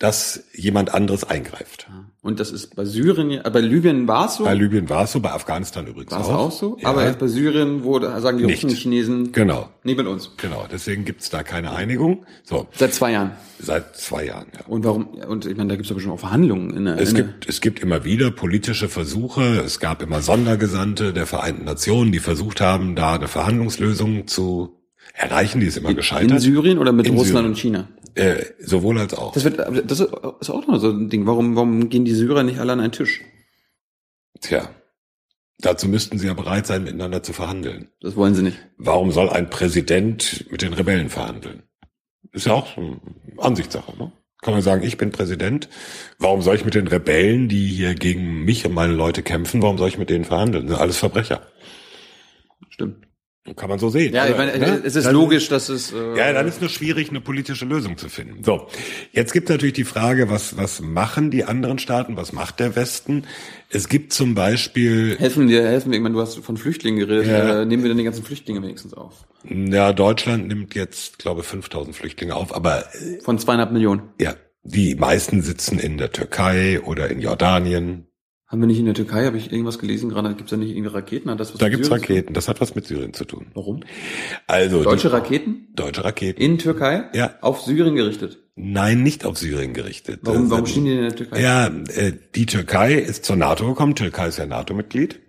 dass 0.00 0.44
jemand 0.54 0.92
anderes 0.94 1.24
eingreift. 1.24 1.86
Und 2.22 2.40
das 2.40 2.50
ist 2.50 2.74
bei 2.74 2.86
Syrien, 2.86 3.30
äh, 3.32 3.50
bei 3.52 3.60
Libyen 3.60 4.08
war 4.08 4.26
es 4.26 4.36
so, 4.36 4.44
Bei 4.44 4.54
Libyen 4.54 4.88
war 4.88 5.04
es 5.04 5.12
so, 5.12 5.20
bei 5.20 5.30
Afghanistan 5.30 5.86
übrigens 5.86 6.10
war 6.12 6.20
es 6.22 6.26
auch. 6.28 6.38
auch 6.46 6.50
so, 6.52 6.76
Ja, 6.80 6.88
aber 6.88 7.04
jetzt 7.06 7.18
bei 7.18 7.28
Syrien 7.28 7.84
wurde, 7.84 8.18
sagen 8.20 8.38
die 8.38 8.46
Nicht. 8.46 8.64
Russen, 8.64 8.74
Chinesen, 8.76 9.32
genau, 9.32 9.68
nee, 9.84 9.94
mit 9.94 10.06
uns. 10.06 10.32
genau. 10.38 10.66
Deswegen 10.72 11.04
gibt's 11.04 11.28
da 11.28 11.42
keine 11.42 11.72
Einigung. 11.72 12.24
So, 12.44 12.66
Seit 12.74 12.94
zwei 12.94 13.12
Jahren. 13.12 13.32
seit 13.58 13.94
zwei 13.94 14.24
Jahren. 14.24 14.46
Ja. 14.54 14.60
Und 14.68 14.84
warum, 14.84 15.06
und 15.28 15.44
ich 15.44 15.54
meine, 15.56 15.68
da 15.68 15.74
gibt 15.76 15.84
es 15.84 15.90
ja 15.90 15.94
bestimmt 15.94 16.14
auch 16.14 16.20
Verhandlungen 16.20 16.74
in 16.74 16.86
der, 16.86 16.98
Es 16.98 17.10
in 17.10 17.16
gibt, 17.16 17.46
es 17.46 17.60
gibt 17.60 17.80
immer 17.80 18.02
wieder 18.02 18.30
politische 18.30 18.88
Versuche. 18.88 19.60
Es 19.64 19.80
gab 19.80 20.00
immer 20.02 20.22
Sondergesandte 20.22 21.12
der 21.12 21.26
Vereinten 21.26 21.64
Nationen, 21.66 22.10
die 22.10 22.20
versucht 22.20 22.62
haben, 22.62 22.96
da 22.96 23.14
eine 23.16 23.28
Verhandlungslösung 23.28 24.26
zu 24.26 24.76
erreichen. 25.14 25.60
Die 25.60 25.66
ist 25.66 25.76
immer 25.76 25.90
in 25.90 25.96
gescheitert. 25.96 26.40
Syrien 26.40 26.78
oder 26.78 26.92
mit 26.92 27.06
In 27.06 27.14
Russland 27.16 27.28
Syrien. 27.34 27.46
und 27.50 27.58
China? 27.58 27.88
Äh, 28.14 28.44
sowohl 28.58 28.98
als 28.98 29.14
auch. 29.14 29.32
Das 29.32 29.44
wird, 29.44 29.58
das 29.58 30.00
ist 30.00 30.50
auch 30.50 30.66
noch 30.66 30.78
so 30.78 30.90
ein 30.90 31.08
Ding. 31.08 31.26
Warum, 31.26 31.56
warum 31.56 31.88
gehen 31.88 32.04
die 32.04 32.14
Syrer 32.14 32.42
nicht 32.42 32.58
alle 32.58 32.72
an 32.72 32.80
einen 32.80 32.92
Tisch? 32.92 33.20
Tja, 34.40 34.70
dazu 35.58 35.88
müssten 35.88 36.18
sie 36.18 36.26
ja 36.26 36.34
bereit 36.34 36.66
sein, 36.66 36.84
miteinander 36.84 37.22
zu 37.22 37.32
verhandeln. 37.32 37.88
Das 38.00 38.16
wollen 38.16 38.34
sie 38.34 38.42
nicht. 38.42 38.58
Warum 38.78 39.12
soll 39.12 39.28
ein 39.28 39.50
Präsident 39.50 40.46
mit 40.50 40.62
den 40.62 40.72
Rebellen 40.72 41.10
verhandeln? 41.10 41.62
Ist 42.32 42.46
ja 42.46 42.54
auch 42.54 42.76
eine 42.76 43.00
Ansichtssache, 43.38 43.96
ne? 43.96 44.12
Kann 44.42 44.54
man 44.54 44.62
sagen, 44.62 44.82
ich 44.82 44.96
bin 44.96 45.10
Präsident. 45.10 45.68
Warum 46.18 46.40
soll 46.40 46.56
ich 46.56 46.64
mit 46.64 46.74
den 46.74 46.88
Rebellen, 46.88 47.48
die 47.48 47.66
hier 47.66 47.94
gegen 47.94 48.44
mich 48.44 48.64
und 48.64 48.72
meine 48.72 48.94
Leute 48.94 49.22
kämpfen, 49.22 49.60
warum 49.60 49.76
soll 49.76 49.88
ich 49.88 49.98
mit 49.98 50.08
denen 50.08 50.24
verhandeln? 50.24 50.66
Das 50.66 50.76
sind 50.76 50.82
alles 50.82 50.96
Verbrecher. 50.96 51.42
Stimmt. 52.70 53.06
Kann 53.56 53.70
man 53.70 53.78
so 53.78 53.88
sehen. 53.88 54.12
Ja, 54.12 54.28
ich 54.28 54.36
meine, 54.36 54.56
Ne? 54.58 54.82
es 54.84 54.96
ist 54.96 55.06
Dann- 55.06 55.14
logisch, 55.14 55.48
dass 55.48 55.70
es, 55.70 55.92
äh, 55.92 56.14
Ja, 56.16 56.30
dann 56.34 56.46
ist 56.46 56.60
nur 56.60 56.68
schwierig, 56.68 57.08
eine 57.08 57.22
politische 57.22 57.64
Lösung 57.64 57.96
zu 57.96 58.10
finden. 58.10 58.44
So, 58.44 58.66
jetzt 59.12 59.32
gibt 59.32 59.48
natürlich 59.48 59.72
die 59.72 59.84
Frage, 59.84 60.28
was, 60.28 60.58
was 60.58 60.82
machen 60.82 61.30
die 61.30 61.44
anderen 61.44 61.78
Staaten, 61.78 62.18
was 62.18 62.32
macht 62.34 62.60
der 62.60 62.76
Westen? 62.76 63.24
Es 63.70 63.88
gibt 63.88 64.12
zum 64.12 64.34
Beispiel, 64.34 65.16
helfen 65.18 65.46
dir, 65.48 65.64
helfen 65.66 65.90
wir, 65.90 65.96
ich 65.96 66.02
meine, 66.02 66.14
du 66.14 66.20
hast 66.20 66.36
von 66.40 66.58
Flüchtlingen 66.58 67.00
geredet, 67.00 67.26
Ja. 67.28 67.62
äh, 67.62 67.64
nehmen 67.64 67.82
wir 67.82 67.88
dann 67.88 67.96
die 67.98 68.04
ganzen 68.04 68.24
Flüchtlinge 68.24 68.62
wenigstens 68.62 68.92
auf. 68.92 69.24
ja, 69.48 69.94
Deutschland 69.94 70.46
nimmt 70.46 70.74
jetzt, 70.74 71.18
glaube 71.18 71.40
ich, 71.40 71.46
5000 71.46 71.96
Flüchtlinge 71.96 72.34
auf, 72.36 72.54
aber 72.54 72.84
äh, 72.94 73.20
Von 73.22 73.38
zweieinhalb 73.38 73.72
Millionen. 73.72 74.02
ja, 74.20 74.34
die 74.64 74.94
meisten 74.96 75.40
sitzen 75.40 75.78
in 75.78 75.96
der 75.96 76.12
Türkei 76.12 76.78
oder 76.82 77.08
in 77.08 77.22
Jordanien. 77.22 78.06
Haben 78.50 78.62
wir 78.62 78.66
nicht 78.66 78.80
in 78.80 78.86
der 78.86 78.94
Türkei, 78.94 79.26
habe 79.26 79.36
ich 79.36 79.52
irgendwas 79.52 79.78
gelesen, 79.78 80.10
gerade 80.10 80.34
gibt's 80.34 80.50
da 80.50 80.56
nicht 80.56 80.70
irgendwie 80.70 80.92
Raketen? 80.92 81.30
Hat 81.30 81.38
das 81.38 81.52
was 81.54 81.60
Da 81.60 81.70
zu 81.70 81.82
tun? 81.82 81.92
Raketen. 81.92 82.34
Das 82.34 82.48
hat 82.48 82.60
was 82.60 82.74
mit 82.74 82.84
Syrien 82.84 83.14
zu 83.14 83.24
tun. 83.24 83.46
Warum? 83.54 83.84
Also 84.48 84.82
Deutsche 84.82 85.12
Raketen? 85.12 85.68
die, 85.70 85.76
deutsche 85.76 86.04
Raketen. 86.04 86.42
In 86.42 86.58
Türkei? 86.58 87.04
Ja. 87.14 87.34
Auf 87.42 87.60
Syrien 87.60 87.94
gerichtet. 87.94 88.40
Nein, 88.56 89.04
nicht 89.04 89.24
auf 89.24 89.38
Syrien 89.38 89.72
gerichtet. 89.72 90.18
Warum, 90.24 90.50
warum 90.50 90.66
stehen 90.66 90.84
die 90.84 90.94
in 90.94 91.02
der 91.02 91.14
Türkei? 91.14 91.40
Ja, 91.40 91.68
äh, 91.68 92.12
die 92.34 92.46
Türkei 92.46 92.94
ist 92.94 93.24
zur 93.24 93.36
NATO 93.36 93.68
gekommen. 93.68 93.94
Türkei 93.94 94.26
ist 94.26 94.38
ja 94.38 94.46
NATO-Mitglied. 94.46 95.20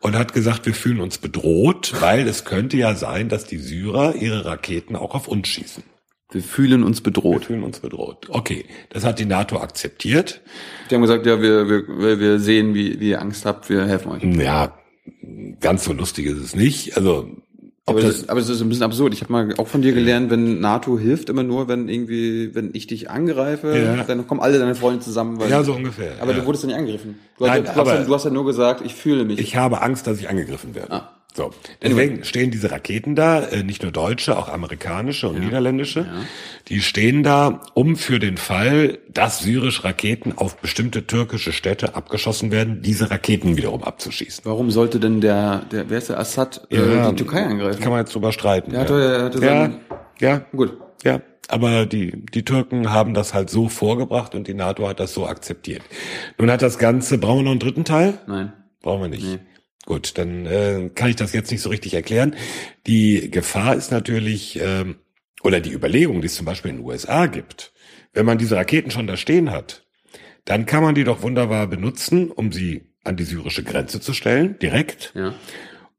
Und 0.00 0.16
hat 0.16 0.32
gesagt, 0.32 0.66
wir 0.66 0.74
fühlen 0.74 1.00
uns 1.00 1.18
bedroht, 1.18 1.94
weil 2.00 2.26
es 2.26 2.44
könnte 2.44 2.76
ja 2.76 2.96
sein, 2.96 3.28
dass 3.28 3.44
die 3.44 3.58
Syrer 3.58 4.16
ihre 4.16 4.46
Raketen 4.46 4.96
auch 4.96 5.14
auf 5.14 5.28
uns 5.28 5.46
schießen. 5.46 5.84
Wir 6.32 6.42
fühlen 6.42 6.82
uns 6.82 6.98
Wir 7.00 7.04
bedroht. 7.04 7.44
fühlen 7.46 7.62
uns 7.62 7.80
bedroht. 7.80 8.26
Okay, 8.30 8.64
das 8.90 9.04
hat 9.04 9.18
die 9.18 9.26
NATO 9.26 9.58
akzeptiert. 9.58 10.40
Die 10.90 10.94
haben 10.94 11.02
gesagt, 11.02 11.26
ja, 11.26 11.40
wir, 11.40 11.68
wir, 11.68 12.18
wir 12.20 12.38
sehen, 12.38 12.74
wie, 12.74 12.98
wie 13.00 13.10
ihr 13.10 13.20
Angst 13.20 13.44
habt, 13.46 13.68
wir 13.70 13.84
helfen 13.86 14.12
euch. 14.12 14.22
Ja, 14.24 14.72
ganz 15.60 15.84
so 15.84 15.92
lustig 15.92 16.26
ist 16.26 16.38
es 16.38 16.54
nicht. 16.54 16.96
Also, 16.96 17.28
Aber, 17.86 18.00
das, 18.00 18.20
das, 18.20 18.28
aber 18.28 18.40
es 18.40 18.48
ist 18.48 18.60
ein 18.62 18.68
bisschen 18.68 18.84
absurd. 18.84 19.12
Ich 19.14 19.22
habe 19.22 19.32
mal 19.32 19.54
auch 19.58 19.66
von 19.68 19.82
dir 19.82 19.92
gelernt, 19.92 20.30
wenn 20.30 20.60
NATO 20.60 20.98
hilft 20.98 21.28
immer 21.28 21.42
nur, 21.42 21.68
wenn 21.68 21.88
irgendwie, 21.88 22.54
wenn 22.54 22.70
ich 22.72 22.86
dich 22.86 23.10
angreife, 23.10 23.76
Ja. 23.76 24.04
dann 24.04 24.26
kommen 24.26 24.40
alle 24.40 24.58
deine 24.58 24.74
Freunde 24.74 25.00
zusammen. 25.00 25.38
Weil, 25.40 25.50
ja, 25.50 25.62
so 25.64 25.74
ungefähr. 25.74 26.12
aber 26.20 26.32
ja. 26.32 26.38
du 26.40 26.46
wurdest 26.46 26.64
ja 26.64 26.68
nicht 26.68 26.78
angegriffen. 26.78 27.18
Du, 27.38 27.46
Nein, 27.46 27.66
hast, 27.66 27.76
du, 27.76 27.80
hast 27.80 27.88
ja, 27.88 28.04
du 28.04 28.14
hast 28.14 28.24
ja 28.24 28.30
nur 28.30 28.46
gesagt, 28.46 28.82
ich 28.86 28.94
fühle 28.94 29.24
mich. 29.24 29.38
Ich 29.40 29.56
habe 29.56 29.82
Angst, 29.82 30.06
dass 30.06 30.18
ich 30.20 30.28
angegriffen 30.28 30.74
werde. 30.74 30.92
Ah. 30.92 31.18
So. 31.34 31.50
Deswegen 31.82 32.24
stehen 32.24 32.50
diese 32.50 32.70
Raketen 32.70 33.14
da, 33.14 33.40
äh, 33.40 33.62
nicht 33.62 33.82
nur 33.82 33.90
deutsche, 33.90 34.36
auch 34.36 34.50
amerikanische 34.50 35.28
und 35.28 35.40
niederländische. 35.40 36.06
Die 36.68 36.80
stehen 36.80 37.22
da, 37.22 37.62
um 37.72 37.96
für 37.96 38.18
den 38.18 38.36
Fall, 38.36 38.98
dass 39.08 39.38
syrische 39.38 39.84
Raketen 39.84 40.36
auf 40.36 40.58
bestimmte 40.58 41.06
türkische 41.06 41.52
Städte 41.52 41.94
abgeschossen 41.94 42.50
werden, 42.50 42.82
diese 42.82 43.10
Raketen 43.10 43.56
wiederum 43.56 43.82
abzuschießen. 43.82 44.44
Warum 44.44 44.70
sollte 44.70 45.00
denn 45.00 45.22
der, 45.22 45.62
der 45.72 45.88
wer 45.88 45.98
ist 45.98 46.10
der 46.10 46.18
Assad, 46.18 46.66
äh, 46.68 46.76
die 46.76 47.16
Türkei 47.16 47.44
angreifen? 47.44 47.80
Kann 47.80 47.92
man 47.92 48.00
jetzt 48.00 48.14
drüber 48.14 48.32
streiten. 48.32 48.76
Hatte 48.76 49.30
ja, 49.32 49.40
seinen, 49.40 49.80
ja, 50.20 50.44
gut. 50.52 50.76
ja. 51.02 51.22
Aber 51.48 51.86
die, 51.86 52.24
die 52.26 52.44
Türken 52.44 52.90
haben 52.90 53.14
das 53.14 53.34
halt 53.34 53.50
so 53.50 53.68
vorgebracht 53.68 54.34
und 54.34 54.48
die 54.48 54.54
NATO 54.54 54.86
hat 54.88 55.00
das 55.00 55.12
so 55.12 55.26
akzeptiert. 55.26 55.82
Nun 56.38 56.50
hat 56.50 56.62
das 56.62 56.78
Ganze, 56.78 57.18
brauchen 57.18 57.38
wir 57.38 57.44
noch 57.44 57.50
einen 57.52 57.60
dritten 57.60 57.84
Teil? 57.84 58.18
Nein. 58.26 58.52
Brauchen 58.80 59.02
wir 59.02 59.08
nicht. 59.08 59.24
Nee. 59.24 59.38
Gut, 59.86 60.16
dann 60.16 60.46
äh, 60.46 60.90
kann 60.94 61.10
ich 61.10 61.16
das 61.16 61.32
jetzt 61.32 61.50
nicht 61.50 61.60
so 61.62 61.70
richtig 61.70 61.94
erklären. 61.94 62.36
Die 62.86 63.30
Gefahr 63.30 63.74
ist 63.74 63.90
natürlich, 63.90 64.58
ähm, 64.62 64.96
oder 65.42 65.60
die 65.60 65.72
Überlegung, 65.72 66.20
die 66.20 66.26
es 66.26 66.36
zum 66.36 66.46
Beispiel 66.46 66.70
in 66.70 66.78
den 66.78 66.86
USA 66.86 67.26
gibt, 67.26 67.72
wenn 68.12 68.26
man 68.26 68.38
diese 68.38 68.56
Raketen 68.56 68.90
schon 68.92 69.06
da 69.08 69.16
stehen 69.16 69.50
hat, 69.50 69.84
dann 70.44 70.66
kann 70.66 70.82
man 70.82 70.94
die 70.94 71.04
doch 71.04 71.22
wunderbar 71.22 71.66
benutzen, 71.66 72.30
um 72.30 72.52
sie 72.52 72.92
an 73.04 73.16
die 73.16 73.24
syrische 73.24 73.64
Grenze 73.64 74.00
zu 74.00 74.12
stellen, 74.12 74.56
direkt, 74.60 75.12
Ja. 75.16 75.34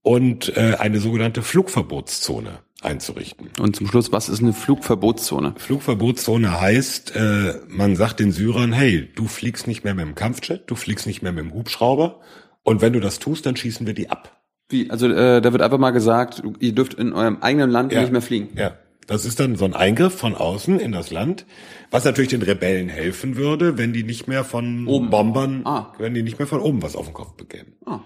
und 0.01 0.55
äh, 0.55 0.75
eine 0.79 0.99
sogenannte 0.99 1.41
Flugverbotszone 1.41 2.59
einzurichten. 2.81 3.49
Und 3.59 3.75
zum 3.75 3.87
Schluss, 3.87 4.11
was 4.11 4.29
ist 4.29 4.41
eine 4.41 4.53
Flugverbotszone? 4.53 5.55
Flugverbotszone 5.57 6.59
heißt, 6.61 7.15
äh, 7.15 7.55
man 7.67 7.95
sagt 7.97 8.19
den 8.21 8.31
Syrern, 8.31 8.71
hey, 8.73 9.09
du 9.15 9.27
fliegst 9.27 9.67
nicht 9.67 9.83
mehr 9.83 9.93
mit 9.95 10.05
dem 10.05 10.15
Kampfjet, 10.15 10.63
du 10.67 10.75
fliegst 10.75 11.07
nicht 11.07 11.21
mehr 11.21 11.31
mit 11.33 11.43
dem 11.45 11.53
Hubschrauber, 11.53 12.21
und 12.63 12.81
wenn 12.81 12.93
du 12.93 12.99
das 12.99 13.19
tust, 13.19 13.45
dann 13.45 13.55
schießen 13.55 13.85
wir 13.87 13.93
die 13.93 14.09
ab. 14.09 14.41
Wie? 14.69 14.89
Also 14.89 15.07
äh, 15.07 15.41
da 15.41 15.51
wird 15.51 15.61
einfach 15.61 15.77
mal 15.77 15.91
gesagt, 15.91 16.41
ihr 16.59 16.73
dürft 16.73 16.93
in 16.95 17.13
eurem 17.13 17.37
eigenen 17.41 17.69
Land 17.69 17.91
Ja. 17.91 18.01
nicht 18.01 18.11
mehr 18.11 18.21
fliegen. 18.21 18.49
Ja, 18.57 18.77
Das 19.07 19.25
ist 19.25 19.39
dann 19.39 19.55
so 19.57 19.65
ein 19.65 19.73
Eingriff 19.73 20.13
von 20.17 20.33
außen 20.35 20.79
in 20.79 20.93
das 20.93 21.11
Land, 21.11 21.45
was 21.91 22.05
natürlich 22.05 22.29
den 22.29 22.41
Rebellen 22.41 22.87
helfen 22.89 23.35
würde, 23.35 23.77
wenn 23.77 23.91
die 23.91 24.03
nicht 24.03 24.27
mehr 24.27 24.43
von 24.45 24.87
Oben. 24.87 25.09
Bombern, 25.09 25.61
Ah. 25.65 25.93
wenn 25.97 26.13
die 26.13 26.23
nicht 26.23 26.39
mehr 26.39 26.47
von 26.47 26.61
oben 26.61 26.81
was 26.81 26.95
auf 26.95 27.05
den 27.05 27.13
Kopf 27.13 27.33
bekämen. 27.35 27.73
Ah. 27.85 27.99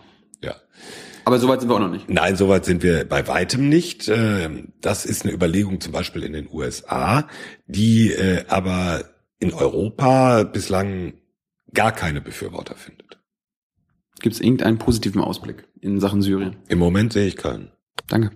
Ja. 0.43 0.55
Aber 1.25 1.37
soweit 1.39 1.59
sind 1.59 1.69
wir 1.69 1.75
auch 1.75 1.79
noch 1.79 1.91
nicht. 1.91 2.09
Nein, 2.09 2.35
soweit 2.35 2.65
sind 2.65 2.81
wir 2.83 3.05
bei 3.05 3.27
weitem 3.27 3.69
nicht. 3.69 4.07
Ähm, 4.09 4.73
Das 4.81 5.05
ist 5.05 5.23
eine 5.23 5.33
Überlegung 5.33 5.79
zum 5.81 5.91
Beispiel 5.93 6.23
in 6.23 6.33
den 6.33 6.47
USA, 6.51 7.27
die 7.67 8.11
äh, 8.13 8.45
aber 8.47 9.03
in 9.39 9.53
Europa 9.53 10.43
bislang 10.43 11.13
gar 11.73 11.91
keine 11.91 12.21
Befürworter 12.21 12.75
findet. 12.75 13.16
Gibt 14.19 14.35
es 14.35 14.41
irgendeinen 14.41 14.77
positiven 14.77 15.21
Ausblick 15.21 15.67
in 15.81 15.99
Sachen 15.99 16.21
Syrien? 16.21 16.55
Im 16.67 16.79
Moment 16.79 17.13
sehe 17.13 17.27
ich 17.27 17.37
keinen. 17.37 17.71
Danke. 18.07 18.31